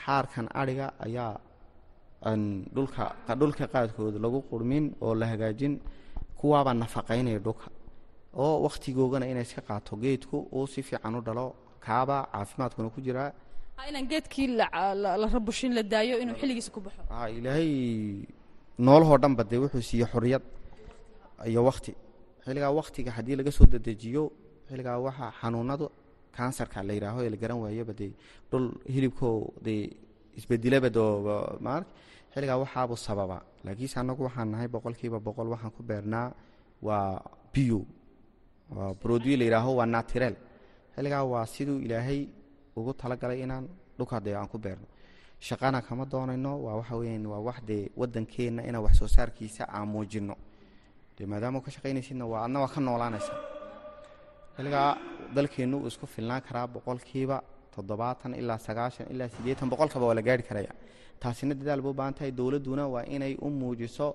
xaarkan 0.05 0.47
adhiga 0.61 0.87
ayaa 1.07 1.33
dhulka 2.75 3.67
qaadkooda 3.75 4.19
lagu 4.25 4.39
qurmin 4.51 4.85
oo 5.05 5.15
la 5.21 5.27
hagaajin 5.33 5.75
kuwaabaa 6.39 6.75
nafaqaynaya 6.83 7.39
dhulka. 7.47 7.67
Oo 8.43 8.63
wakhtigoogana 8.67 9.27
inay 9.31 9.43
iska 9.49 9.61
qaato 9.69 9.97
geedku 10.03 10.37
uu 10.57 10.67
si 10.67 10.83
fiican 10.83 11.15
u 11.19 11.21
dhalo 11.27 11.47
kaaba 11.87 12.17
caafimaadkuna 12.33 12.89
ku 12.95 13.01
jiraa 13.07 13.31
inaan 13.89 14.07
geedkii 14.13 14.47
la 14.57 15.27
rabushin 15.35 15.73
la 15.75 15.83
daayo 15.83 16.15
inuu 16.23 16.37
xilligiisa 16.41 16.71
ku 16.75 16.81
baxo. 16.81 17.01
Ilaahay 17.39 17.71
noolahoo 18.79 19.19
dhanba 19.23 19.43
dee 19.51 19.59
wuxuu 19.65 19.83
siiye 19.89 20.07
xoriyad 20.13 20.43
iyo 21.51 21.61
wakti 21.69 21.93
xilligaa 22.45 22.71
waktiga 22.81 23.11
haddii 23.17 23.37
laga 23.41 23.53
soo 23.53 23.67
dedejiyo 23.73 24.25
xilligaa 24.69 24.99
waxa 25.07 25.27
xanuunadu 25.41 25.87
kansarka 26.37 26.83
la 26.83 26.93
yidhaaho 26.97 27.21
ee 27.25 27.31
la 27.31 27.37
garan 27.43 27.59
waayaba 27.65 27.93
dee 28.01 28.11
dhul 28.51 28.67
hilibkoo 28.95 29.53
dee 29.67 29.83
isbedilaba 30.39 30.89
doo 30.97 31.11
xilligaa 32.35 32.59
waxaabuu 32.63 32.97
sababa. 32.97 33.39
Laakiinse 33.65 33.97
annagu 34.01 34.23
waxaan 34.29 34.49
nahay 34.53 34.69
boqolkiiba 34.75 35.19
boqol 35.27 35.49
waxaan 35.55 35.73
ku 35.77 35.83
beernaa 35.83 36.33
waa 36.83 37.21
bio 37.53 37.81
waa 38.77 38.95
broduwi 39.01 39.37
la 39.37 39.45
yidhaaho 39.45 39.71
waa 39.79 39.87
natirel 39.87 40.37
xilligaa 40.95 41.25
waa 41.33 41.47
siduu 41.47 41.79
ilaahay 41.87 42.21
ugu 42.77 42.93
talagalay 43.01 43.39
inaan 43.45 43.65
dhulka 43.99 44.21
dee 44.25 44.35
aan 44.35 44.49
ku 44.49 44.59
beerno. 44.59 44.87
Shaqana 45.47 45.79
kama 45.83 46.05
doonayno 46.13 46.53
waa 46.65 46.75
waxa 46.81 46.97
weyan 46.97 47.27
waa 47.27 47.39
wax 47.49 47.59
dee 47.69 47.91
waddankeenna 48.01 48.63
inaan 48.69 48.83
wax 48.87 48.95
soo 48.99 49.09
saarkiisa 49.17 49.65
aan 49.69 49.89
muujinno 49.93 50.35
dee 51.17 51.27
maadaama 51.33 51.61
ka 51.65 51.71
shaqaynaysidna 51.75 52.25
waa 52.33 52.45
adna 52.47 52.59
waa 52.63 52.69
ka 52.75 52.81
noolaanaysa. 52.81 53.35
Xilligaa 54.57 54.91
dalkeennu 55.35 55.77
uu 55.83 55.87
isku 55.93 56.07
filnaan 56.07 56.43
karaa 56.49 56.67
boqolkiiba 56.75 57.37
toddobaatan 57.75 58.35
ilaa 58.41 58.59
sagaashan 58.67 59.07
ilaa 59.13 59.29
siddeetan 59.35 59.69
boqolkaba 59.73 60.07
waa 60.09 60.15
la 60.19 60.23
gaari 60.29 60.43
karaya. 60.49 60.73
Taasina 61.21 61.55
dadaal 61.55 61.81
ba 61.85 61.89
u 61.91 61.95
baahan 61.95 62.15
tahay. 62.15 62.33
Dowladduna 62.39 62.85
waa 62.95 63.05
inay 63.15 63.35
u 63.41 63.49
muujiso 63.51 64.15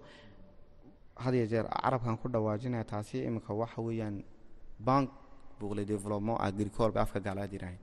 had 1.23 1.33
iyo 1.33 1.45
jeer 1.51 1.65
carabkan 1.83 2.17
ku 2.21 2.27
dhawaajinaya. 2.29 2.83
Taasi 2.83 3.17
iminka 3.27 3.53
waxa 3.53 3.81
weeyaan 3.81 4.23
bank 4.79 5.09
buqle 5.59 5.85
development 5.85 6.39
agricole 6.41 6.91
ba 6.91 7.01
afka 7.01 7.19
gaalaad 7.19 7.51
yidhaahayn 7.53 7.79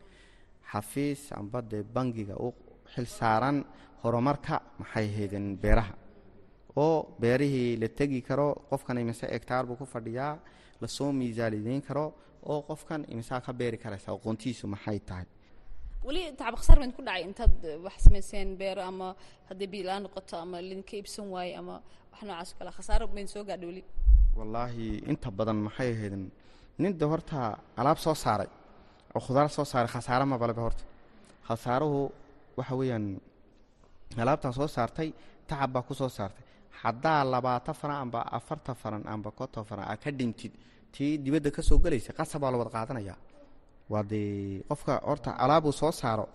xafiis 0.73 1.33
amba 1.33 1.59
dee 1.62 1.83
bangiga 1.83 2.35
u 2.47 2.49
xil 2.92 3.06
saaran 3.06 3.64
horumarka 4.02 4.61
maxay 4.78 5.06
ahaydeen 5.11 5.47
beeraha 5.62 5.94
oo 6.76 6.97
beerihii 7.21 7.76
la 7.83 7.88
tegi 7.88 8.21
karo 8.28 8.49
qofkan 8.71 8.99
imise 8.99 9.26
egtaar 9.37 9.64
buu 9.66 9.76
ku 9.76 9.87
fadhiyaa 9.87 10.38
la 10.81 10.88
soo 10.88 11.12
miisaalideyn 11.12 11.83
karo 11.88 12.04
oo 12.50 12.61
qofkan 12.69 13.04
imisaa 13.12 13.40
ka 13.40 13.52
beeri 13.52 13.78
karaysa 13.78 14.12
aqoontiisu 14.12 14.66
maxay 14.75 14.99
tahay? 15.09 15.26
Weli 16.07 16.23
tacab 16.38 16.54
khasaar 16.61 16.78
bayd 16.81 16.93
ku 16.97 17.02
dhacay 17.02 17.23
intaad 17.28 17.54
wax 17.85 17.97
samayseen 18.07 18.57
beero 18.61 18.83
ama 18.83 19.09
haddii 19.49 19.66
biilaan 19.75 20.02
noqoto 20.04 20.37
ama 20.45 20.57
lidinka 20.62 20.95
iibsan 20.97 21.26
waaye 21.35 21.52
ama 21.61 21.75
wax 22.12 22.21
noocaas 22.28 22.50
o 22.52 22.57
kale 22.59 22.71
khasaaro 22.78 23.07
bayd 23.14 23.28
soo 23.35 23.45
gaadha 23.49 23.66
weli. 23.71 23.83
Wallaahi 24.38 24.87
inta 25.11 25.31
badan 25.38 25.57
maxay 25.66 25.88
ahaydeen? 25.95 26.25
Ninda 26.78 27.07
horta 27.12 27.38
alaab 27.81 27.99
soo 28.04 28.14
saaray 28.25 28.49
oo 29.14 29.21
khudaar 29.26 29.49
soo 29.57 29.64
saaray 29.73 29.88
khasaare 29.97 30.25
mabaleba 30.33 30.62
horta. 30.66 30.85
Khasaaruhu 31.49 32.00
waxa 32.59 32.75
weeyaan 32.81 33.07
alaabtaa 34.23 34.52
soo 34.59 34.69
saartay 34.76 35.09
tacab 35.49 35.71
baa 35.75 35.83
ku 35.88 35.95
soo 35.95 36.09
saartay 36.19 36.45
haddaa 36.83 37.21
labaatan 37.33 37.75
faran 37.81 37.99
amba 38.04 38.21
afartan 38.38 38.75
faran 38.83 39.02
amba 39.14 39.31
konton 39.38 39.64
faran 39.69 39.87
aa 39.93 39.97
ka 40.02 40.11
dhintid 40.19 40.52
tii 40.95 41.19
dibadda 41.25 41.50
ka 41.57 41.62
soo 41.69 41.78
gelaysa 41.85 42.12
baa 42.43 42.50
la 42.52 42.57
wada 42.61 42.71
qaadanaya 42.76 43.14
waa 43.93 44.02
dee 44.12 44.62
qofka 44.69 44.93
horta 45.09 45.31
alaabuu 45.45 45.73
soo 45.81 45.93
saaro 46.00 46.26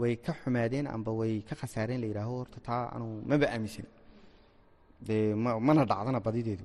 way 0.00 0.14
ka 0.26 0.32
xumaadeen 0.40 0.86
amba 0.94 1.10
way 1.20 1.34
ka 1.48 1.54
khasaareen 1.60 2.00
la 2.02 2.06
yidhaaho 2.10 2.34
horta 2.40 2.58
taa 2.68 2.82
anuu 2.94 3.12
maba 3.30 3.46
aaminsan 3.54 3.86
dee 5.06 5.34
ma 5.44 5.50
mana 5.66 5.82
dhacdana 5.90 6.20
badideedu 6.26 6.64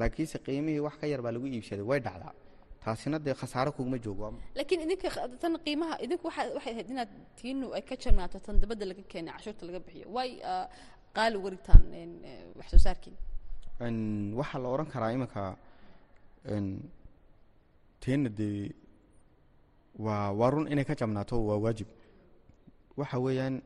laakiinse 0.00 0.36
qiimihii 0.46 0.80
wax 0.86 0.94
ka 1.00 1.06
yar 1.12 1.20
baa 1.24 1.32
lagu 1.36 1.46
iibsaday 1.46 1.84
way 1.90 2.00
dhacdaa. 2.06 2.32
Taasina 2.84 3.18
dee 3.26 3.34
khasaaro 3.40 3.70
kuguma 3.76 3.98
joogo. 4.04 4.28
Laakiin 4.58 4.80
idinka 4.86 5.08
tan 5.42 5.54
qiimaha 5.64 5.94
idinku 6.04 6.24
waxay 6.28 6.48
ahayd 6.60 6.88
inaad 6.94 7.10
tiinu 7.38 7.66
ay 7.76 7.82
ka 7.88 7.94
jarnaato 8.02 8.38
tan 8.44 8.56
dabadda 8.62 8.84
laga 8.90 9.02
keenay 9.12 9.32
cashuurta 9.36 9.62
laga 9.68 9.80
bixiyo. 9.86 10.06
Way 10.16 10.30
qaali 11.16 11.36
uga 11.38 11.50
dhigtaan 11.54 11.82
wax 12.58 12.66
soo 12.70 12.78
saarkiin. 12.86 13.16
Waxaa 14.38 14.58
la 14.62 14.68
odhan 14.74 14.86
karaa 14.92 15.12
iminka 15.16 15.42
teenna 18.00 18.28
dee 18.28 18.72
waa 19.98 20.30
waa 20.32 20.50
run 20.50 20.66
inay 20.72 20.84
ka 20.84 20.94
jabnaato 20.94 21.36
waa 21.48 21.58
waajib. 21.64 21.88
Waxa 22.96 23.18
weeyaan 23.18 23.56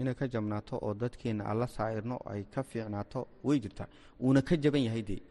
inay 0.00 0.14
ka 0.14 0.26
jabnaato 0.28 0.78
oo 0.82 0.94
dadkeenna 0.94 1.44
alla 1.50 1.66
saa'irno 1.66 2.16
ay 2.32 2.44
ka 2.54 2.62
fiicnaato 2.62 3.26
way 3.44 3.58
jirtaa 3.60 3.86
uuna 4.22 4.42
ka 4.42 4.56
jaban 4.56 4.82
yahay 4.84 5.02
dee. 5.02 5.22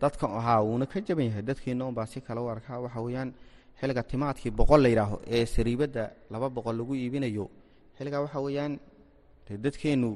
Dadka 0.00 0.26
haa 0.28 0.62
uuna 0.62 0.86
ka 0.86 1.00
jaban 1.00 1.24
yahay 1.26 1.42
dadkeenna 1.42 1.86
unbaa 1.86 2.06
si 2.06 2.20
kale 2.20 2.40
u 2.40 2.48
arkaa. 2.50 2.78
Waxa 2.80 3.00
weeyaan 3.00 3.32
xilliga 3.80 4.02
timaadkii 4.02 4.50
boqol 4.50 4.80
la 4.82 4.88
yidhaaho 4.88 5.20
ee 5.26 5.46
sariibadda 5.46 6.10
laba 6.30 6.48
boqol 6.50 6.76
lagu 6.76 6.94
iibinayo 6.94 7.50
xilligaa 7.96 8.20
waxa 8.20 8.40
weeyaan 8.40 8.78
dee 9.48 9.56
dadkeennu 9.64 10.10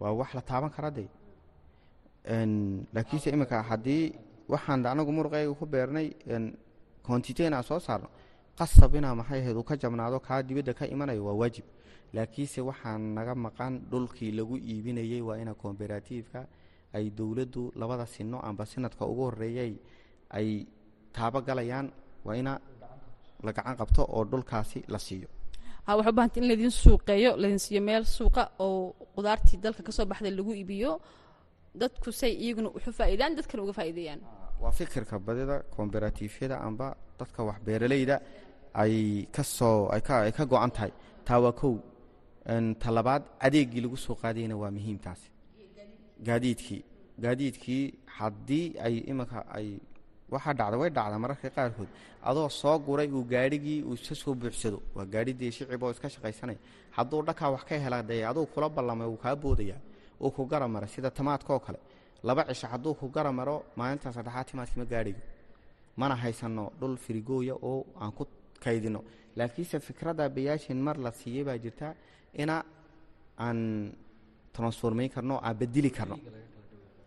waa 0.00 0.12
wax 0.20 0.30
la 0.34 0.42
taaban 0.42 0.70
kara 0.70 0.90
dee? 0.90 1.08
Laakiinse 2.94 3.30
iminka 3.30 3.62
haddii 3.62 4.12
waxaan 4.48 4.86
anagu 4.86 5.12
muruqayga 5.12 5.54
ku 5.54 5.66
beernay 5.66 6.08
kontiten 7.02 7.54
aan 7.54 7.62
soo 7.62 7.80
saarno 7.80 8.08
qasab 8.58 8.94
inaa 8.94 9.14
maxay 9.14 9.40
ahayd 9.40 9.56
uu 9.56 9.62
ka 9.64 9.76
jabnaado 9.76 10.18
kaa 10.20 10.42
dibadda 10.42 10.74
ka 10.74 10.84
imanayo 10.86 11.24
waa 11.24 11.34
waajib. 11.40 11.64
Laakiinse 12.12 12.60
waxaan 12.60 13.14
naga 13.14 13.34
maqan 13.34 13.80
dhulkii 13.90 14.32
lagu 14.32 14.56
iibinayey 14.56 15.20
waa 15.22 15.36
ina 15.42 15.54
komberatiifka 15.54 16.46
ay 16.96 17.10
dowladdu 17.10 17.72
labada 17.76 18.06
sino 18.06 18.40
amba 18.40 18.64
sanadka 18.66 19.06
ugu 19.06 19.22
horeeyay 19.28 19.72
ay 20.30 20.66
taabo 21.12 21.40
galayaan 21.40 21.92
waa 22.24 22.36
ina 22.36 22.60
la 23.44 23.52
gacan 23.52 23.76
qabto 23.76 24.02
oo 24.08 24.24
dhulkaasi 24.24 24.84
la 24.88 24.98
siiyo 24.98 25.28
waxaa 25.96 26.12
u 26.12 26.16
bahantay 26.18 26.40
in 26.42 26.48
laydin 26.50 26.70
suuqeeyo 26.82 27.30
laydin 27.42 27.58
siiyo 27.64 27.80
meel 27.88 28.04
suuqa 28.16 28.42
oo 28.64 28.94
qudaartii 29.16 29.58
dalka 29.64 29.82
ka 29.86 29.92
soo 29.96 30.06
baxday 30.10 30.30
lagu 30.38 30.52
iibiyo. 30.54 30.92
Dadku 31.80 32.10
say 32.20 32.32
iyaguna 32.44 32.68
uxu 32.76 32.90
faa'iidaan 32.98 33.32
dadkana 33.38 33.62
uga 33.64 33.72
faa'iideeyaan. 33.78 34.20
Waa 34.62 34.72
fikirka 34.78 35.18
badida 35.26 35.56
komberatifyada 35.76 36.56
amba 36.66 36.86
dadka 37.20 37.40
wax 37.48 37.58
beeraleyda 37.66 38.16
ay 38.82 38.94
ka 39.36 39.42
soo 39.56 39.88
ay 39.94 40.00
ka 40.38 40.44
go-an 40.50 40.70
tahay. 40.76 40.92
Taa 41.26 41.38
waa 41.44 41.52
kow 41.60 41.74
talabaad 42.82 43.22
adeegii 43.46 43.80
lagu 43.84 43.96
soo 43.96 44.14
qaadayna 44.22 44.54
waa 44.62 44.70
muhiim 44.76 44.98
taasi. 45.06 45.28
Gaadiidkii. 46.26 46.82
Gaadiidkii 47.24 47.84
haddii 48.18 48.66
ay 48.86 48.94
iminka 49.10 49.38
ay 49.58 49.68
waxaa 50.32 50.54
dhacda 50.58 50.76
way 50.82 50.90
dhacda 50.96 51.16
mararka 51.24 51.48
qaarkood. 51.56 51.88
Adoo 52.28 52.48
soo 52.60 52.78
guray 52.86 53.08
uu 53.16 53.24
gaadhigii 53.32 53.82
uu 53.88 53.94
iska 53.94 54.14
soo 54.14 54.34
buuxsado. 54.34 54.78
Waa 54.96 55.06
gaadhidii 55.12 55.50
shicib 55.56 55.82
oo 55.82 55.90
iska 55.90 56.08
shaqaysanaya 56.14 56.58
hadduu 56.96 57.22
dhakaa 57.28 57.50
wax 57.54 57.62
ka 57.68 57.74
hela 57.84 58.02
dee 58.02 58.24
aduu 58.30 58.46
kula 58.52 58.68
ballamay 58.68 59.06
uu 59.08 59.16
kaa 59.24 59.34
boodaya. 59.36 59.76
Uu 60.22 60.30
ku 60.30 60.42
gara 60.46 60.66
mara 60.68 60.86
sida 60.86 61.10
tamaadkaoo 61.10 61.60
kale. 61.66 61.78
Laba 62.26 62.42
cisho 62.48 62.66
hadduu 62.72 62.94
ku 63.00 63.06
gara 63.14 63.32
maro 63.32 63.56
maalinta 63.76 64.12
saddexaad 64.12 64.46
timaadkima 64.50 64.84
gaadhigo. 64.92 65.20
Mana 65.96 66.14
haysanno 66.22 66.64
dhul 66.80 66.96
firigooya 66.96 67.54
oo 67.62 67.86
aan 68.00 68.12
ku 68.12 68.24
kaydino. 68.64 69.00
Laakiinse 69.36 69.78
fikradda 69.80 70.28
bayaashin 70.28 70.78
mar 70.86 70.96
la 71.04 71.10
siiyey 71.12 71.44
baa 71.44 71.58
jirta 71.64 71.94
ina 72.42 72.56
aan 73.46 73.92
transformayn 74.52 75.10
karno 75.14 75.38
aan 75.46 75.56
bedeli 75.60 75.90
karno. 75.90 76.16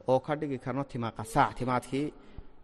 Oo 0.07 0.19
ka 0.19 0.35
dhigi 0.35 0.57
karno 0.65 0.83
qasaac 1.17 1.51
timaadkii 1.59 2.13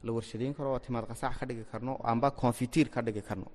la 0.06 0.12
warshadayn 0.16 0.54
karo 0.58 0.70
oo 0.74 0.80
timaad 0.86 1.06
qasaac 1.12 1.34
ka 1.40 1.46
dhigi 1.50 1.64
karno 1.72 1.94
amba 2.12 2.28
confitiir 2.32 2.88
ka 2.90 3.02
dhigi 3.02 3.22
karno. 3.30 3.48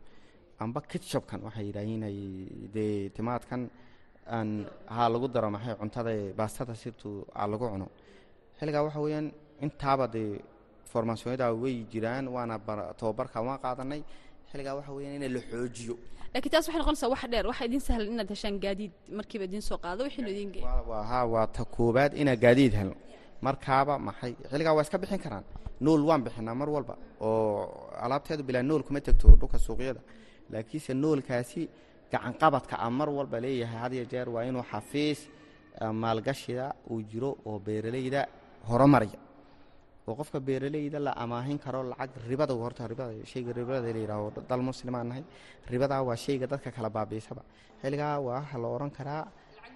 Amba 0.62 0.80
kitshopkan 0.90 1.40
waxay 1.46 1.64
yidhaahiin 1.68 2.04
dee 2.74 3.08
timaadkan 3.16 3.62
aan 4.36 4.48
haa 4.94 5.08
lagu 5.14 5.26
daro 5.34 5.50
maxay 5.50 5.74
cuntada 5.80 6.12
baastada 6.38 6.74
sirtuu 6.82 7.26
aa 7.34 7.46
lagu 7.52 7.66
cuno. 7.72 7.86
Xilligaa 8.58 8.82
waxa 8.86 9.00
weeyaan 9.04 9.26
intaaba 9.64 10.06
dee 10.14 10.40
formaasiyonada 10.90 11.46
way 11.62 11.76
jiraan 11.92 12.24
waana 12.34 12.58
tababarka 12.98 13.38
waan 13.46 13.58
qaadanay. 13.64 14.00
Xilligaa 14.50 14.74
waxa 14.78 14.92
weeyaan 14.96 15.22
in 15.22 15.32
la 15.34 15.40
xoojiyo. 15.50 15.94
Laakiin 16.34 16.52
taas 16.52 16.66
waxay 16.68 16.78
noqonaysaa 16.80 17.10
wax 17.14 17.22
dheer 17.32 17.46
waxaa 17.50 17.66
idiin 17.68 17.82
sahlan 17.86 18.08
inaad 18.14 18.30
heshaan 18.34 18.56
gaadiid 18.64 18.92
markiiba 19.18 19.44
idiin 19.48 19.62
soo 19.68 19.78
qaado 19.84 20.04
wixiinu 20.06 20.30
ha 21.10 21.18
waa 21.32 21.46
ta 21.46 21.62
koobaad 21.64 22.12
inaa 22.22 22.36
gaadiid 22.44 22.72
helno 22.80 22.94
markaaba 23.46 23.94
maxay? 24.06 24.32
Xilligaa 24.50 24.74
waa 24.76 24.82
iska 24.86 24.98
bixin 25.02 25.18
karaan. 25.24 25.44
Nool 25.84 26.02
waan 26.08 26.22
bixinaa 26.26 26.54
mar 26.60 26.68
walba 26.76 26.94
oo 27.20 27.90
alaabteedu 28.04 28.42
bilaa 28.48 28.62
nool 28.62 28.82
kuma 28.86 29.00
tegto 29.06 29.26
dhulka 29.40 29.58
suuqyada. 29.66 30.00
Laakiinse 30.52 30.92
noolkaasi 31.02 31.62
gacanqabadka 32.12 32.74
a 32.78 32.88
mar 32.98 33.08
walba 33.18 33.36
leeyahay 33.44 33.78
had 33.82 33.92
iyo 33.96 34.04
jeer 34.12 34.28
waa 34.34 34.44
inuu 34.48 34.62
xafiis 34.72 35.20
maalgashida 36.02 36.74
uu 36.90 37.02
jiro 37.10 37.30
oo 37.46 37.58
beeraleyda 37.58 38.26
horumaraya. 38.68 39.18
Oo 40.08 40.14
qofka 40.14 40.38
beeraleyda 40.40 40.98
la 41.06 41.12
amaahin 41.24 41.58
karo 41.58 41.82
lacag 41.82 42.10
ribada 42.28 42.54
horta 42.54 42.86
ribada 42.88 43.12
shayga 43.32 43.52
ribada 43.52 43.80
la 43.92 43.98
yidhaaho 44.04 44.28
dal 44.50 44.62
muslimaan 44.62 45.06
nahay 45.10 45.24
waa 46.08 46.16
shayga 46.24 46.46
dadka 46.52 46.70
kala 46.76 46.90
baabiisaba 46.96 47.42
xilligaa 47.82 48.18
waa 48.26 48.42
la 48.62 48.68
odhan 48.68 48.90
karaa 48.90 49.22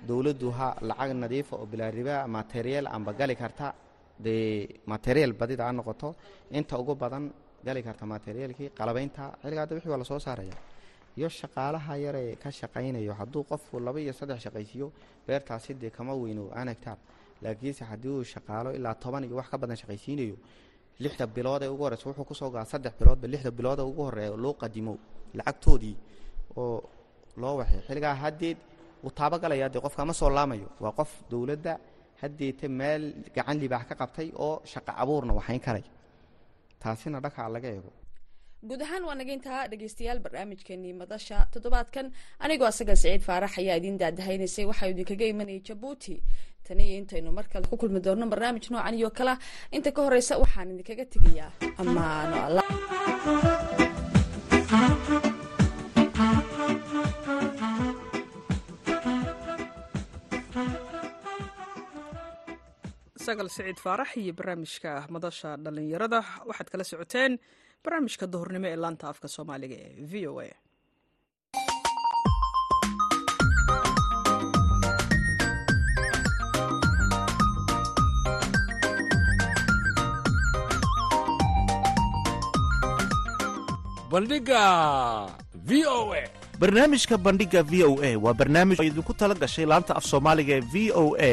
dowladdu 0.08 0.50
ha 0.58 0.68
lacag 0.88 1.10
nadiifa 1.22 1.56
oo 1.56 1.66
bilaa 1.66 1.90
riba 1.90 2.26
material 2.26 2.86
amba 2.86 3.12
gali 3.12 3.36
karta. 3.36 3.74
Dee 4.18 4.80
material 4.86 5.32
badida 5.32 5.64
ha 5.68 5.72
noqoto 5.72 6.14
inta 6.50 6.78
ugu 6.78 6.94
badan 6.94 7.30
gali 7.64 7.82
karta 7.82 8.04
materialkii 8.06 8.70
qalabaynta 8.78 9.22
xilligaa 9.42 9.62
hadda 9.64 9.74
wixii 9.76 9.90
waa 9.92 9.98
la 9.98 10.04
soo 10.04 10.18
saaraya. 10.18 10.54
Iyo 11.18 11.28
shaqaalaha 11.28 11.96
yaree 12.04 12.36
ka 12.36 12.50
shaqaynayo 12.50 13.12
hadduu 13.20 13.42
qofku 13.50 13.80
laba 13.80 14.00
iyo 14.00 14.12
saddex 14.12 14.38
shaqaysiiyo 14.44 14.86
beertaasi 15.26 15.74
dee 15.74 15.90
kama 15.90 16.14
weyno 16.14 16.44
aan 16.54 16.68
hegtaar 16.68 16.96
laakiinse 17.42 17.84
haddii 17.84 18.08
uu 18.08 18.24
shaqaalo 18.24 18.70
ilaa 18.78 18.94
toban 18.94 19.24
iyo 19.24 19.36
wax 19.36 19.48
ka 19.52 19.58
badan 19.58 19.76
shaqaysiinayo 19.76 20.36
lixda 20.98 21.26
bilood 21.26 21.62
ee 21.62 21.68
ugu 21.68 21.82
horeysa 21.84 22.08
wuxuu 22.08 22.24
ku 22.24 22.34
soo 22.34 22.50
gaa 22.50 22.64
saddex 22.64 22.92
biloodba 23.00 23.26
lixda 23.28 23.50
bilood 23.50 23.78
ee 23.80 23.82
ugu 23.90 24.02
horreeya 24.06 24.36
loo 24.36 24.54
qadimo 24.54 24.98
lacagtoodii 25.34 25.96
oo 26.56 26.82
loo 27.36 27.56
waxay. 27.60 27.80
Xilligaa 27.88 28.14
haddeed 28.14 28.56
uu 29.06 29.12
taabagalaya 29.18 29.68
dee 29.74 29.80
qofka 29.86 30.02
ma 30.08 30.12
soo 30.20 30.30
laamayo. 30.36 30.68
Waa 30.82 30.92
qof 30.98 31.10
dowladda 31.30 31.72
haddeeta 32.22 32.66
meel 32.80 33.02
gacan 33.36 33.56
libaax 33.62 33.84
ka 33.90 33.94
qabtay 34.00 34.28
oo 34.46 34.54
shaqo 34.72 34.92
abuurna 35.02 35.32
waxayn 35.38 35.60
karaya 35.66 35.88
taasina 36.82 37.18
dhakaa 37.24 37.48
laga 37.54 37.68
eego. 37.76 37.90
Guud 38.68 38.82
ahaan 38.86 39.04
waa 39.08 39.14
naga 39.20 39.32
intaa 39.36 39.68
dhegeystayaal 39.70 40.18
barnaamijkeenii 40.24 40.92
madasha 41.02 41.36
toddobaadkan. 41.52 42.06
Anigoo 42.44 42.66
asaga 42.72 42.94
siciid 42.96 43.22
faarax 43.28 43.52
ayaa 43.60 43.76
idiin 43.80 43.98
daadahaynaysay. 44.02 44.64
Waxaa 44.70 44.88
idinkaga 44.92 45.26
imanayay 45.32 45.60
jabuuti. 45.68 46.14
Tani 46.66 46.82
iyo 46.88 46.96
intaynu 47.02 47.30
mar 47.38 47.46
kale 47.52 47.66
ku 47.70 47.76
kulmi 47.80 48.00
doonno 48.06 48.26
barnaamij 48.32 48.66
noocan 48.72 48.94
iyo 48.98 49.10
kala. 49.18 49.34
Inta 49.76 49.90
ka 49.96 50.00
horeysa 50.06 50.34
waxaan 50.42 50.72
idinkaga 50.74 51.04
tegayaa. 51.14 51.50
Ammaano 51.82 52.36
alla 52.46 52.62
sagal 63.36 63.48
siciid 63.52 63.78
faarax 63.84 64.10
iyo 64.16 64.32
barnaamijka 64.38 64.90
madasha 65.12 65.50
dhallinyarada. 65.64 66.20
Waxaad 66.48 66.68
kala 66.72 66.84
socoteen 66.90 67.32
barnaamijka 67.84 68.24
duhurnimo 68.32 68.66
ee 68.72 68.78
laanta 68.84 69.04
afka 69.12 69.28
soomaaliga 69.36 69.76
ee 69.86 69.92
v 70.10 70.14
o 70.30 70.40
a. 70.40 70.48
Bandhiga 84.10 85.26
v 85.66 85.82
o 85.86 86.12
a. 86.14 86.22
Barnaamijka 86.58 87.18
bandhiga 87.18 87.60
v 87.62 87.82
o 87.84 87.98
a 88.00 88.10
waa 88.16 88.32
barnaamij 88.32 88.78
oo 88.80 88.86
idinku 88.86 89.12
tala 89.14 89.34
gashay 89.34 89.66
laanta 89.66 89.92
af 89.98 90.04
soomaaliga 90.06 90.54
ee 90.56 90.64
v 90.72 90.74
o 90.94 91.12
a 91.18 91.32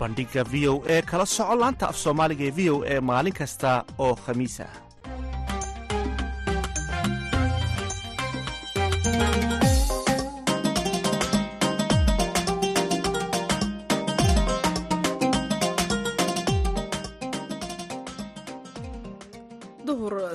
bandhiga 0.00 0.42
v 0.52 0.54
o 0.72 0.74
e 0.94 0.96
kala 1.10 1.26
soco 1.36 1.54
laanta 1.62 1.84
af 1.90 1.96
soomaaliga 2.04 2.44
ee 2.48 2.54
v 2.58 2.60
o 2.74 2.76
e 2.94 2.96
maalin 3.10 3.36
kasta 3.40 3.70
oo 4.04 4.14
khamiis 4.24 4.56
ah 4.66 4.72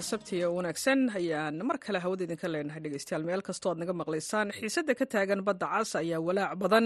sabtiga 0.09 0.49
wanaagsan 0.51 1.09
ayaan 1.15 1.55
mar 1.67 1.77
kale 1.79 1.99
hawada 2.03 2.23
idinka 2.27 2.47
leenahay 2.53 2.81
dhegeystayaal 2.83 3.23
meel 3.27 3.41
kastoo 3.47 3.71
aad 3.71 3.79
naga 3.81 3.93
maqlaysaan. 4.01 4.51
Xiisadda 4.57 4.93
ka 4.99 5.05
taagan 5.13 5.41
badda 5.47 5.67
cas 5.73 5.95
ayaa 6.01 6.19
walaac 6.27 6.53
badan 6.61 6.85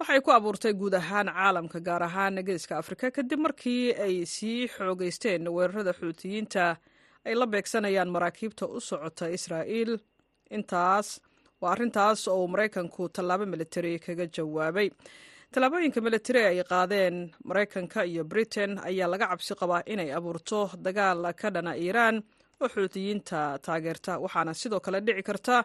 waxay 0.00 0.20
ku 0.24 0.30
abuurtay 0.36 0.72
guud 0.80 0.94
ahaan 1.00 1.28
caalamka 1.36 1.78
gaar 1.86 2.02
ahaan 2.08 2.34
geeska 2.48 2.74
afrika 2.82 3.06
kadib 3.16 3.40
markii 3.46 3.84
ay 4.06 4.14
sii 4.34 4.60
xoogeysteen 4.74 5.42
weerarada 5.56 5.92
xuutiyiinta 6.00 6.64
ay 7.26 7.34
la 7.40 7.46
beegsanayaan 7.52 8.10
maraakiibta 8.14 8.64
u 8.76 8.80
socota 8.88 9.26
israa'iil. 9.36 9.92
Intaas 10.56 11.08
waa 11.60 11.72
arrintaas 11.74 12.20
oo 12.28 12.44
maraykanku 12.52 13.02
tallaabo 13.14 13.44
militari 13.52 13.92
kaga 14.04 14.26
jawaabay. 14.36 14.88
Tallaabooyinka 15.52 16.00
militari 16.06 16.40
ay 16.50 16.58
qaadeen 16.72 17.16
maraykanka 17.48 18.00
iyo 18.10 18.22
britain 18.24 18.72
ayaa 18.88 19.08
laga 19.12 19.26
cabsi 19.30 19.54
qabaa 19.60 19.82
inay 19.92 20.10
abuurto 20.18 20.60
dagaal 20.84 21.22
ka 21.40 21.48
dhana 21.54 21.72
iiraan 21.84 22.16
oo 22.62 22.68
xuutiyiinta 22.74 23.38
taageerta 23.66 24.12
waxaana 24.24 24.52
sidoo 24.60 24.80
kale 24.84 24.98
dhici 25.06 25.22
karta 25.28 25.56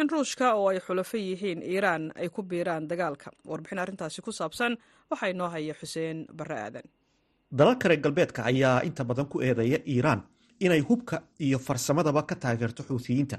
in 0.00 0.08
ruushka 0.12 0.54
oo 0.54 0.68
ay 0.72 0.80
xulafo 0.86 1.16
yihiin 1.16 1.62
iiraan 1.62 2.12
ay 2.16 2.28
ku 2.28 2.42
biiraan 2.42 2.88
dagaalka. 2.90 3.30
Warbixin 3.50 3.78
arrintaasi 3.78 4.22
ku 4.22 4.32
saabsan 4.32 4.76
waxaa 5.10 5.28
inoo 5.32 5.48
haya 5.48 5.74
xuseen 5.74 6.26
barre 6.38 6.56
aadan. 6.60 6.82
Dalalka 7.58 7.88
reer 7.88 8.00
galbeedka 8.00 8.42
ayaa 8.50 8.80
inta 8.88 9.04
badan 9.04 9.26
ku 9.26 9.40
eedeeya 9.40 9.78
iiraan 9.86 10.22
inay 10.60 10.80
hubka 10.88 11.22
iyo 11.40 11.58
farsamadaba 11.58 12.22
ka 12.28 12.34
taageerto 12.34 12.82
xuuthiyiinta 12.82 13.38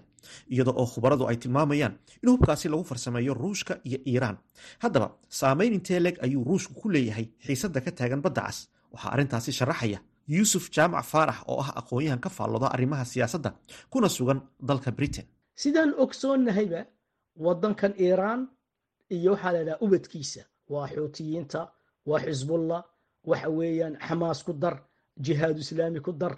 iyada 0.49 0.71
oo 0.71 0.85
khubaradu 0.85 1.27
ay 1.27 1.37
tilmaamayaan 1.37 1.93
in 2.23 2.29
hubkaasi 2.31 2.69
lagu 2.69 2.83
farsameeyo 2.83 3.33
ruushka 3.33 3.73
iyo 3.85 3.99
iiraan. 4.07 4.37
Haddaba 4.83 5.07
saameyn 5.29 5.73
intee 5.73 6.13
ayuu 6.25 6.43
ruushku 6.43 6.73
ku 6.81 6.89
leeyahay 6.89 7.27
xiisadda 7.45 7.81
ka 7.85 7.91
taagan 7.91 8.21
badda 8.21 8.41
cas? 8.47 8.57
Waxaa 8.93 9.11
arrintaasi 9.13 9.51
sharaxaya 9.51 9.99
yuusuf 10.27 10.69
jaamac 10.75 11.05
faarax 11.05 11.37
oo 11.47 11.59
ah 11.61 11.69
aqoon-yahan 11.79 12.19
ka 12.19 12.29
faallooda 12.29 12.67
arrimaha 12.75 13.05
siyaasadda 13.05 13.51
kuna 13.89 14.09
sugan 14.09 14.41
dalka 14.69 14.91
britain 14.91 15.25
sidaan 15.61 15.91
ogsoonnahayba 16.03 16.81
waddankan 17.45 17.93
iiraan 18.05 18.41
iyo 19.15 19.31
waxaa 19.33 19.51
la 19.55 19.59
idhaha 19.63 19.77
ubadkiisa 19.85 20.41
waa 20.73 20.87
xuutiyiinta 20.93 21.61
waa 22.09 22.19
xisbullah 22.25 22.81
waxa 23.29 23.49
weeyaan 23.57 23.95
xamaas 24.07 24.39
ku 24.47 24.53
dar 24.53 24.75
jihaadu 25.25 25.59
islaami 25.65 25.99
ku 26.07 26.11
dar. 26.21 26.35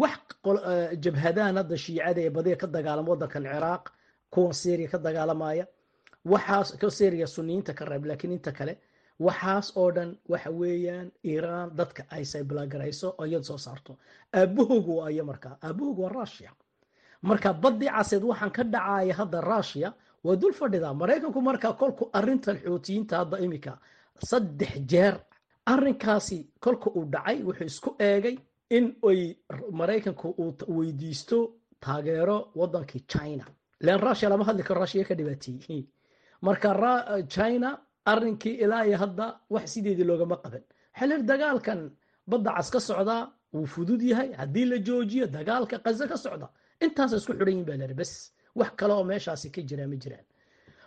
Wax 0.00 0.20
jabhadaan 1.04 1.56
hadda 1.60 1.76
shiicada 1.84 2.20
ee 2.26 2.30
badiga 2.36 2.56
ka 2.62 2.66
dagaalama 2.66 3.08
waddankan 3.12 3.42
ciraaq 3.52 3.84
kuwan 4.32 4.52
syriya 4.62 4.88
ka 4.92 4.98
dagaalamaya 4.98 5.64
waxaas 6.32 6.68
ka 6.80 6.88
syriya 6.98 7.26
suniyiinta 7.26 7.72
ka 7.78 7.84
reeb 7.84 8.04
laakiin 8.04 8.32
inta 8.36 8.52
kale 8.52 8.74
waxaas 9.26 9.66
oo 9.76 9.90
dhan 9.96 10.10
waxa 10.32 10.50
weeyaan 10.60 11.08
iiraan 11.30 11.68
dadka 11.78 12.02
ay 12.10 12.24
sayblaagarayso 12.32 13.08
oo 13.18 13.42
soo 13.42 13.58
saarto. 13.66 13.92
Aabahoogu 14.38 14.92
waa 14.98 15.10
iyo 15.10 15.24
aabahoogu 15.62 16.02
waa 16.02 16.12
rushia 16.18 16.50
marka 17.28 17.50
badii 17.62 17.90
caseed 17.96 18.22
waxaan 18.30 18.50
ka 18.56 18.62
dhacaya 18.74 19.14
hadda 19.20 19.38
rushia 19.50 19.88
waa 20.24 20.36
dul 20.40 20.52
fadhidaa 20.60 20.94
maraykanku 21.02 21.40
markaa 21.48 21.72
kolku 21.80 22.04
arintan 22.18 22.56
xuutiyiinta 22.64 23.14
hadda 23.20 23.36
imika 23.46 23.72
saddex 24.30 24.72
jeer 24.90 25.14
arinkaasi 25.72 26.38
kolka 26.64 26.88
uu 26.96 27.04
dhacay 27.14 27.38
wuxuu 27.46 27.66
isku 27.72 27.90
eegay 28.08 28.36
in 28.76 28.84
ay 29.08 29.20
maraykanku 29.80 30.28
uu 30.42 30.52
weydiisto 30.76 31.38
taageero 31.80 32.36
wadankii 32.58 33.00
china. 33.12 33.44
Len 33.80 33.98
rushia 34.00 34.28
lama 34.28 34.44
hadli 34.48 34.62
karo 34.62 34.80
rushia 34.80 35.04
ka 35.08 35.14
dhibaateeyey 35.18 35.82
marka 36.46 36.68
china 37.34 37.68
arrinkii 38.12 38.54
ilaa 38.64 38.84
iyo 38.86 38.96
hadda 38.98 39.26
wax 39.50 39.64
sideedii 39.72 40.04
loogama 40.10 40.36
qaban 40.42 40.62
xelir 40.98 41.22
dagaalkan 41.30 41.80
badda 42.30 42.50
cas 42.56 42.68
ka 42.70 42.80
socdaa 42.80 43.22
wuu 43.52 43.66
fudud 43.66 44.02
yahay. 44.02 44.30
Haddii 44.40 44.64
la 44.64 44.76
joojiyo 44.86 45.26
dagaalka 45.26 45.76
qaze 45.84 46.04
ka 46.08 46.16
socda 46.16 46.48
intaasa 46.80 47.16
isku 47.16 47.32
xidhan 47.38 47.64
baa 47.64 47.76
lari 47.76 47.94
bes 47.94 48.32
wax 48.54 48.70
kale 48.76 48.92
oo 48.94 49.04
meeshaasi 49.04 49.50
ka 49.54 49.60
jiraa 49.62 49.86
ma 49.86 49.96
jiraan. 49.96 50.24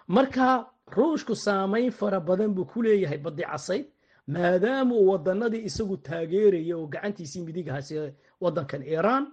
Marka 0.07 0.67
ruushku 0.95 1.35
saamayn 1.35 1.91
fara 1.91 2.19
badan 2.19 2.53
buu 2.55 2.65
ku 2.65 2.81
leeyahay 2.81 3.17
baddi 3.17 3.43
casayd 3.43 3.85
maadaama 4.27 4.95
uu 4.95 5.07
wadanadii 5.11 5.63
isagu 5.69 5.97
taageeraya 5.97 6.77
oo 6.77 6.87
gacantiisii 6.87 7.41
midigahaasi 7.47 7.93
wadankan 8.41 8.81
iiraan 8.83 9.25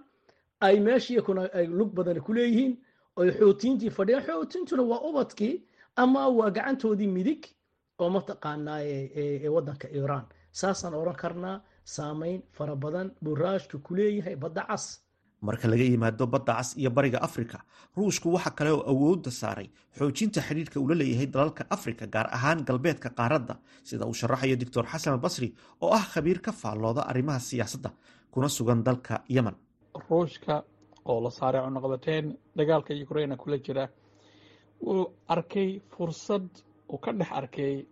ay 0.59 0.79
meeshii 0.79 1.21
kuna 1.21 1.41
ay 1.53 1.67
lug 1.67 1.91
badan 1.97 2.19
ku 2.25 2.33
leeyihiin 2.33 2.73
oy 3.15 3.29
xootiintii 3.31 3.89
fadhiyaan. 3.89 4.23
Xootiintuna 4.27 4.83
waa 4.83 4.99
ubadkii 5.09 5.63
ama 5.95 6.27
waa 6.27 6.49
gacantoodii 6.51 7.07
midig 7.07 7.43
oo 7.99 8.09
mataqaanaa 8.09 8.81
ee 8.83 9.47
wadanka 9.55 9.87
iiraan. 9.87 10.25
Saasaan 10.51 10.93
odhan 10.93 11.15
karnaa 11.15 11.57
saamayn 11.83 12.41
fara 12.51 12.75
badan 12.75 13.07
buu 13.23 13.35
raashku 13.35 13.79
ku 13.79 13.95
leeyahay 13.95 14.35
badda 14.35 14.63
cas 14.67 14.85
marka 15.41 15.67
laga 15.67 15.83
yimaado 15.83 16.27
badda 16.27 16.53
cas 16.55 16.77
iyo 16.77 16.89
bariga 16.91 17.19
afrika 17.21 17.57
ruushku 17.97 18.33
waxa 18.33 18.51
kale 18.57 18.71
oo 18.71 18.83
awoodda 18.91 19.31
saaray 19.31 19.69
xoojinta 19.97 20.41
xidhiirka 20.41 20.79
uu 20.79 20.87
la 20.89 20.95
leeyahay 20.95 21.27
dalalka 21.27 21.65
afrika 21.69 22.07
gaar 22.07 22.27
ahaan 22.37 22.63
galbeedka 22.67 23.09
qaaradda 23.09 23.55
sida 23.83 24.05
uu 24.05 24.13
sharaxayo 24.13 24.55
doctor 24.55 24.85
xasan 24.91 25.13
albasri 25.13 25.53
oo 25.81 25.91
ah 25.93 26.05
khabiir 26.13 26.39
ka 26.41 26.51
faallooda 26.51 27.01
arrimaha 27.11 27.39
siyaasadda 27.39 27.89
kuna 28.31 28.49
sugan 28.49 28.83
dalka 28.83 29.23
yemen. 29.29 29.55
Ruushka 30.09 30.63
oo 31.05 31.19
la 31.23 31.29
saaray 31.31 31.61
cunuqabateyn 31.65 32.25
dagaalka 32.57 32.93
ukraina 33.03 33.35
kula 33.37 33.57
jira 33.57 33.89
wuu 34.81 35.05
arkay 35.27 35.79
fursad 35.93 36.47
uu 36.91 36.97
ka 36.97 37.11
dhex 37.13 37.31
arkay 37.31 37.85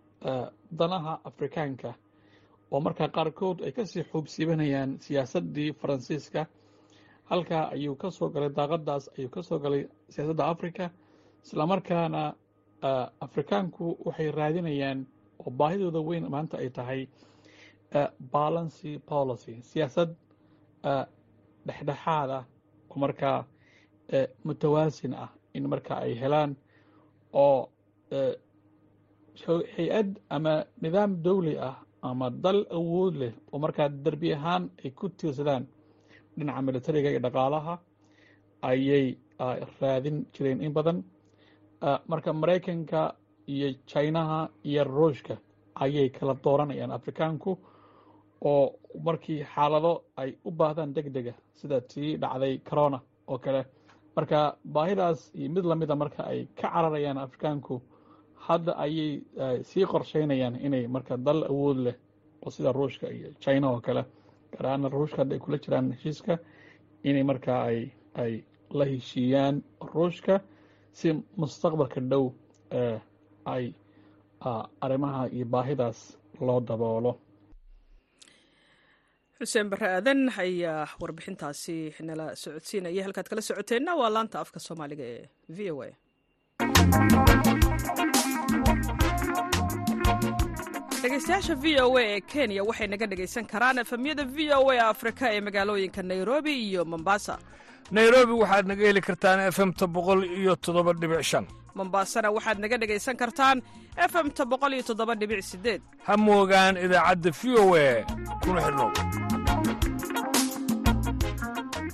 danaha 0.79 1.19
afrikaanka 1.29 1.93
oo 2.71 2.79
markaa 2.82 3.08
qaarkood 3.15 3.62
ay 3.65 3.71
ka 3.71 3.86
sii 3.86 4.03
xuubsiibanayaan 4.12 4.97
siyaasaddii 5.06 5.73
faransiiska 5.82 6.41
halkaa 7.29 7.63
ayuu 7.75 7.95
ka 8.01 8.12
soo 8.12 8.29
galay 8.29 8.49
daaqadaas 8.49 9.09
ayuu 9.17 9.29
ka 9.36 9.41
soo 9.43 9.59
galay 9.59 9.81
siyaasadda 10.13 10.43
africa 10.53 10.86
islamarkaana 11.45 12.21
afrikaanku 13.25 13.86
waxay 14.05 14.31
raadinayaan 14.31 14.99
oo 15.39 15.51
baahidooda 15.59 15.99
weyn 16.09 16.25
maanta 16.33 16.57
ay 16.57 16.69
tahay 16.69 17.01
balancy 18.33 18.91
policy 19.12 19.53
siyaasad 19.69 20.09
dhexdhexaad 21.67 22.29
ah 22.39 22.43
oo 22.91 22.97
markaa 23.03 23.39
mutawaasin 24.47 25.13
ah 25.23 25.29
in 25.53 25.63
marka 25.73 25.93
ay 26.05 26.13
helaan 26.21 26.51
oo 27.33 27.69
hay'ad 29.75 30.09
ama 30.29 30.53
nidaam 30.81 31.12
dawli 31.25 31.53
ah 31.69 31.75
ama 32.01 32.29
dal 32.29 32.59
awood 32.77 33.15
leh 33.21 33.33
oo 33.51 33.59
markaa 33.59 33.89
derbi 33.89 34.33
ahaan 34.38 34.63
ay 34.83 34.91
ku 34.91 35.09
tiirsadaan 35.09 35.63
dhinaca 36.38 36.62
militariga 36.67 37.10
iyo 37.13 37.19
dhaqaalaha 37.26 37.74
ayay 38.69 39.06
raadin 39.82 40.26
jireen 40.34 40.62
in 40.62 40.74
badan. 40.74 41.04
Marka 42.08 42.34
maraykanka 42.34 43.15
iyo 43.48 43.67
jinaha 43.91 44.50
iyo 44.69 44.84
ruushka 44.84 45.36
ayay 45.84 46.10
kala 46.10 46.34
dooranayaan 46.43 46.91
afrikaanku 46.91 47.52
oo 48.52 48.63
markii 49.06 49.43
xaalado 49.54 50.04
ay 50.22 50.30
u 50.46 50.52
baahdaan 50.52 50.93
deg 50.96 51.08
dega 51.15 51.34
sida 51.60 51.82
tii 51.82 52.17
dhacday 52.17 52.58
corona 52.69 53.00
oo 53.28 53.38
kale. 53.38 53.65
Marka 54.15 54.39
baahidaas 54.76 55.32
iyo 55.36 55.50
mid 55.56 55.65
lamida 55.65 55.96
marka 55.96 56.22
ay 56.32 56.39
ka 56.60 56.67
cararayaan 56.74 57.17
afrikaanku 57.17 57.82
hadda 58.48 58.72
ayay 58.86 59.22
sii 59.69 59.86
qorsheynayaan 59.91 60.56
inay 60.65 60.88
marka 60.88 61.17
dal 61.17 61.43
awood 61.52 61.78
leh 61.86 61.96
oo 62.46 62.50
sida 62.52 62.72
ruushka 62.72 63.08
iyo 63.17 63.30
china 63.43 63.67
oo 63.72 63.82
kale 63.82 64.04
gaar 64.54 64.66
ahaana 64.70 64.89
ruushka 64.96 65.18
hadda 65.22 65.36
ay 65.36 65.42
kula 65.46 65.58
jiraan 65.63 65.88
heshiiska 65.96 66.34
inay 67.10 67.24
markaa 67.32 67.60
ay 67.70 67.80
ay 68.24 68.34
la 68.80 68.86
heshiiyaan 68.94 69.56
ruushka 69.94 70.36
si 71.00 71.08
mustaqbalka 71.42 72.00
dhow 72.12 72.26
ay 73.56 73.66
arrimaha 74.86 75.22
iyo 75.36 75.46
baahidaas 75.54 76.00
loo 76.48 76.60
daboolo. 76.70 77.12
Xuseen 79.39 79.70
bare 79.72 79.88
aadan 79.98 80.22
ayaa 80.44 80.88
warbixintaasi 81.02 81.78
nala 82.08 82.26
socodsiinaya 82.44 83.04
halkaad 83.06 83.28
kala 83.30 83.42
socoteenna 83.50 83.92
waa 84.00 84.10
laanta 84.16 84.38
afka 84.44 84.60
soomaaliga 84.68 85.04
ee 85.16 85.24
v 85.56 85.72
o 85.72 85.76
a 85.88 85.89
dhegeystayaasha 91.04 91.56
v 91.63 91.66
o 91.84 91.98
a 91.98 92.04
ee 92.16 92.22
kenya 92.32 92.63
waxay 92.63 92.88
naga 92.88 93.06
dhegaysan 93.12 93.46
karaan 93.52 93.78
efemyada 93.84 94.24
v 94.36 94.52
o 94.56 94.70
a 94.72 94.88
afrika 94.94 95.26
ee 95.36 95.42
magaalooyinka 95.48 96.02
nairobi 96.04 96.54
iyo 96.68 96.86
mombasa. 96.86 97.36
Nairobi 97.92 98.32
waxaad 98.42 98.66
naga 98.72 98.84
heli 98.88 99.02
kartaan 99.02 99.39
efemta 99.50 99.86
boqol 99.88 100.24
iyo 100.24 100.56
toddoba 100.56 100.94
dhibic 100.94 101.22
shan. 101.30 101.46
Mombasana 101.76 102.32
waxaad 102.32 102.58
naga 102.63 102.78
dhegaysan 102.82 103.16
kartaan 103.22 103.58
efemta 104.06 104.44
boqol 104.52 104.74
iyo 104.74 104.84
toddoba 104.89 105.13
dhibic 105.20 105.44
sideed 105.44 105.82
ha 106.08 106.13
moogaan 106.18 106.78
idaacadda 106.86 107.30
v 107.39 107.42
o 107.63 107.66
a. 107.76 107.89
Kuna 108.44 108.60
xidhnow 108.66 108.89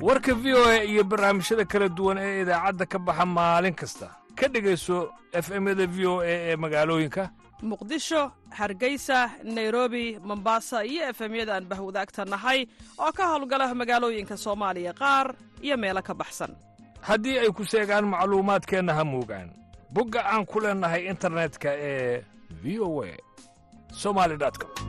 warka 0.06 0.34
v 0.44 0.46
o 0.54 0.62
a 0.70 0.84
iyo 0.86 1.04
barnaamijyada 1.04 1.66
kala 1.66 1.90
duwan 1.90 2.18
ee 2.22 2.42
idaacadda 2.46 2.86
ka 2.86 2.98
baxa 3.00 3.26
maalin 3.26 3.74
kasta. 3.74 4.08
Ka 4.38 4.46
dhegayso 4.48 5.10
efemyada 5.34 5.86
v 5.90 5.98
o 6.06 6.14
a 6.22 6.30
ee 6.30 6.56
magaalooyinka 6.56 7.24
muqdisho 7.62 8.32
hargeysa 8.50 9.30
nairobi 9.44 10.20
mombasa 10.24 10.84
iyo 10.86 11.10
efemyada 11.10 11.56
aan 11.56 11.66
bahwadaagta 11.66 12.26
nahay 12.26 12.66
oo 12.98 13.12
ka 13.12 13.28
howlgala 13.28 13.74
magaalooyinka 13.76 14.38
soomaaliya 14.38 14.94
qaar 14.94 15.36
iyo 15.62 15.78
meelo 15.78 16.02
ka 16.02 16.14
baxsan. 16.14 16.56
Haddii 17.02 17.40
ay 17.40 17.52
ku 17.52 17.64
seegaan 17.66 18.06
macluumaadkeenna 18.08 18.94
ha 18.94 19.04
moogaan. 19.04 19.50
Bogga 19.94 20.22
aan 20.26 20.46
ku 20.46 20.60
leennahay 20.60 21.08
internetka 21.08 21.70
ee 21.74 22.24
v 22.64 22.80
o 22.80 23.04
a 23.04 23.12
somali 23.92 24.38
com 24.38 24.89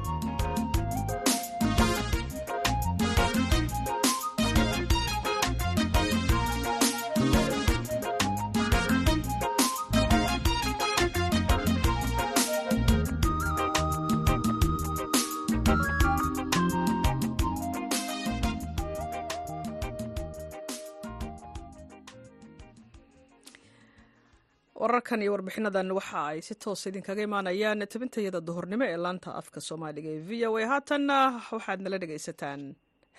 wararkan 24.90 25.22
iyo 25.22 25.32
warbixinadan 25.34 25.88
waxa 25.98 26.20
ay 26.30 26.38
si 26.48 26.54
toos 26.64 26.82
idinkaga 26.90 27.22
imaanayaan 27.28 27.86
tabintayada 27.92 28.40
duhurnimo 28.48 28.84
ee 28.92 28.98
laanta 29.06 29.30
afka 29.40 29.60
soomaaliga 29.68 30.10
ee 30.16 30.20
v 30.28 30.30
o 30.48 30.56
a. 30.58 30.66
Haatanna 30.72 31.18
waxaad 31.54 31.80
nala 31.84 31.98
dhegaysataan. 32.02 32.60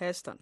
Heestan 0.00 0.38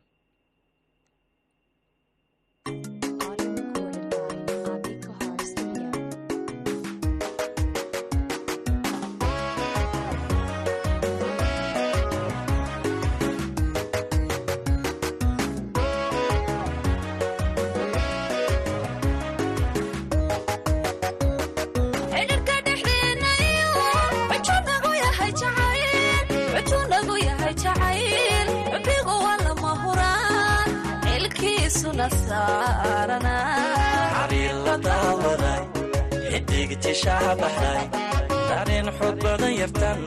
dareen 38.51 38.87
xoog 38.99 39.17
badan 39.25 39.53
yartan 39.61 39.99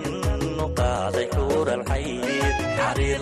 u 0.64 0.68
qaaday 0.80 1.28
xuuralxayd 1.36 2.24
xariir 2.78 3.22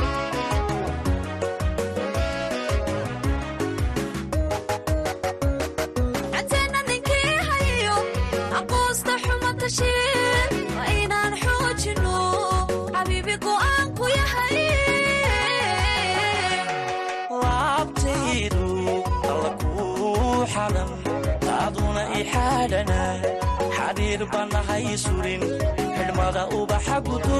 taaduna 22.21 22.21
i 22.21 22.23
xaadhana 22.33 23.01
xariir 23.77 24.21
bannahay 24.33 24.85
surin 25.03 25.41
xidhmada 25.97 26.43
ubaxa 26.59 26.97
gudo 27.07 27.39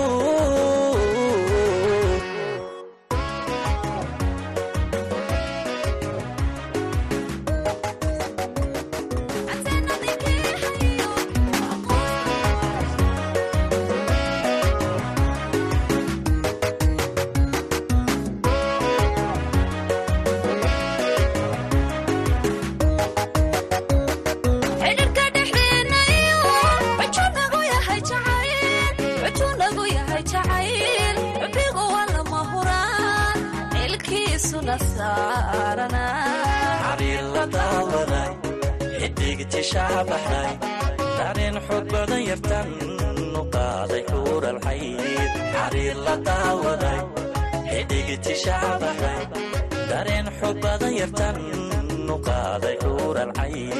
xidigti 39.72 39.80
shaabaxday 39.80 40.52
dareen 41.18 41.56
xoog 41.68 41.86
badan 41.94 42.22
yartan 42.30 42.68
u 43.40 43.44
qaaday 43.56 44.04
xuuralxayd 44.12 45.32
xariir 45.54 45.98
la 46.06 46.16
daawaday 46.28 47.00
xidigti 47.72 48.34
shaabaxday 48.44 49.20
dareen 49.92 50.28
xoog 50.40 50.58
badan 50.66 50.94
yartan 51.02 51.38
u 52.14 52.18
qaaday 52.28 52.76
xuuralxayd 52.84 53.74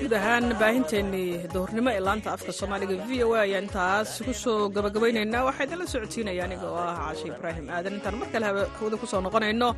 guud 0.00 0.12
ahaan 0.18 0.44
baahinteennii 0.62 1.30
duhurnimo 1.54 1.90
ee 1.96 2.02
laanta 2.08 2.28
afka 2.36 2.52
soomaaliga 2.58 2.94
v 3.08 3.10
o 3.26 3.28
a 3.36 3.40
ayaan 3.46 3.64
intaas 3.68 4.10
ku 4.26 4.32
soo 4.44 4.58
gabagabaynaynaa 4.76 5.42
waxaa 5.48 5.64
idinla 5.68 5.86
socodsiinaya 5.94 6.42
aniga 6.48 6.66
oo 6.74 6.78
ah 6.90 6.94
caashe 7.00 7.26
ibraahim 7.32 7.66
aadan. 7.76 7.92
Intaan 7.98 8.16
mar 8.20 8.28
kale 8.34 8.46
hawada 8.78 8.96
ku 9.02 9.06
soo 9.12 9.20
noqonayno. 9.26 9.68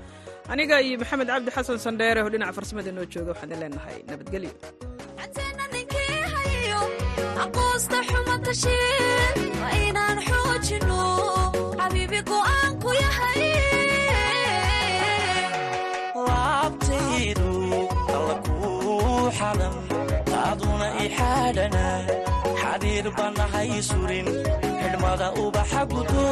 Aniga 0.52 0.76
iyo 0.86 0.96
maxamed 1.02 1.28
cabdi 1.32 1.50
xasan 1.56 1.78
sandheere 1.86 2.20
oo 2.24 2.30
dhinaca 2.34 2.52
farsamada 2.58 2.88
inoo 2.94 3.06
jooga 3.14 3.30
waxaan 3.32 3.48
idin 3.50 3.60
leenahay 3.62 3.96
nabadgelyo 4.10 4.52
xaadhana 21.18 21.86
xariir 22.60 23.06
bannahay 23.18 23.70
surin 23.90 24.26
xidhmada 24.82 25.28
ubaxa 25.44 25.82
gudo 25.92 26.26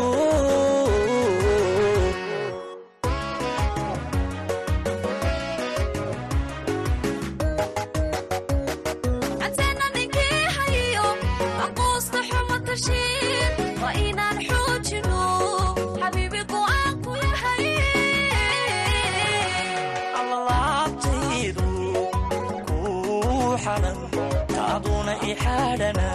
xaadhana 25.45 26.09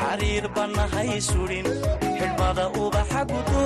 xariir 0.00 0.44
bannahay 0.56 1.10
surin 1.30 1.66
xidhmada 2.18 2.64
ubaxa 2.84 3.22
gudo 3.30 3.64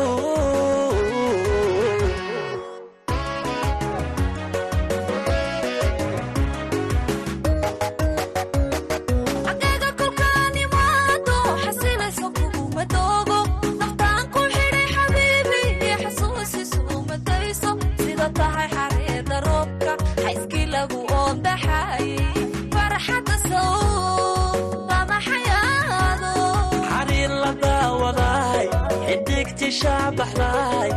daawaday 30.16 30.90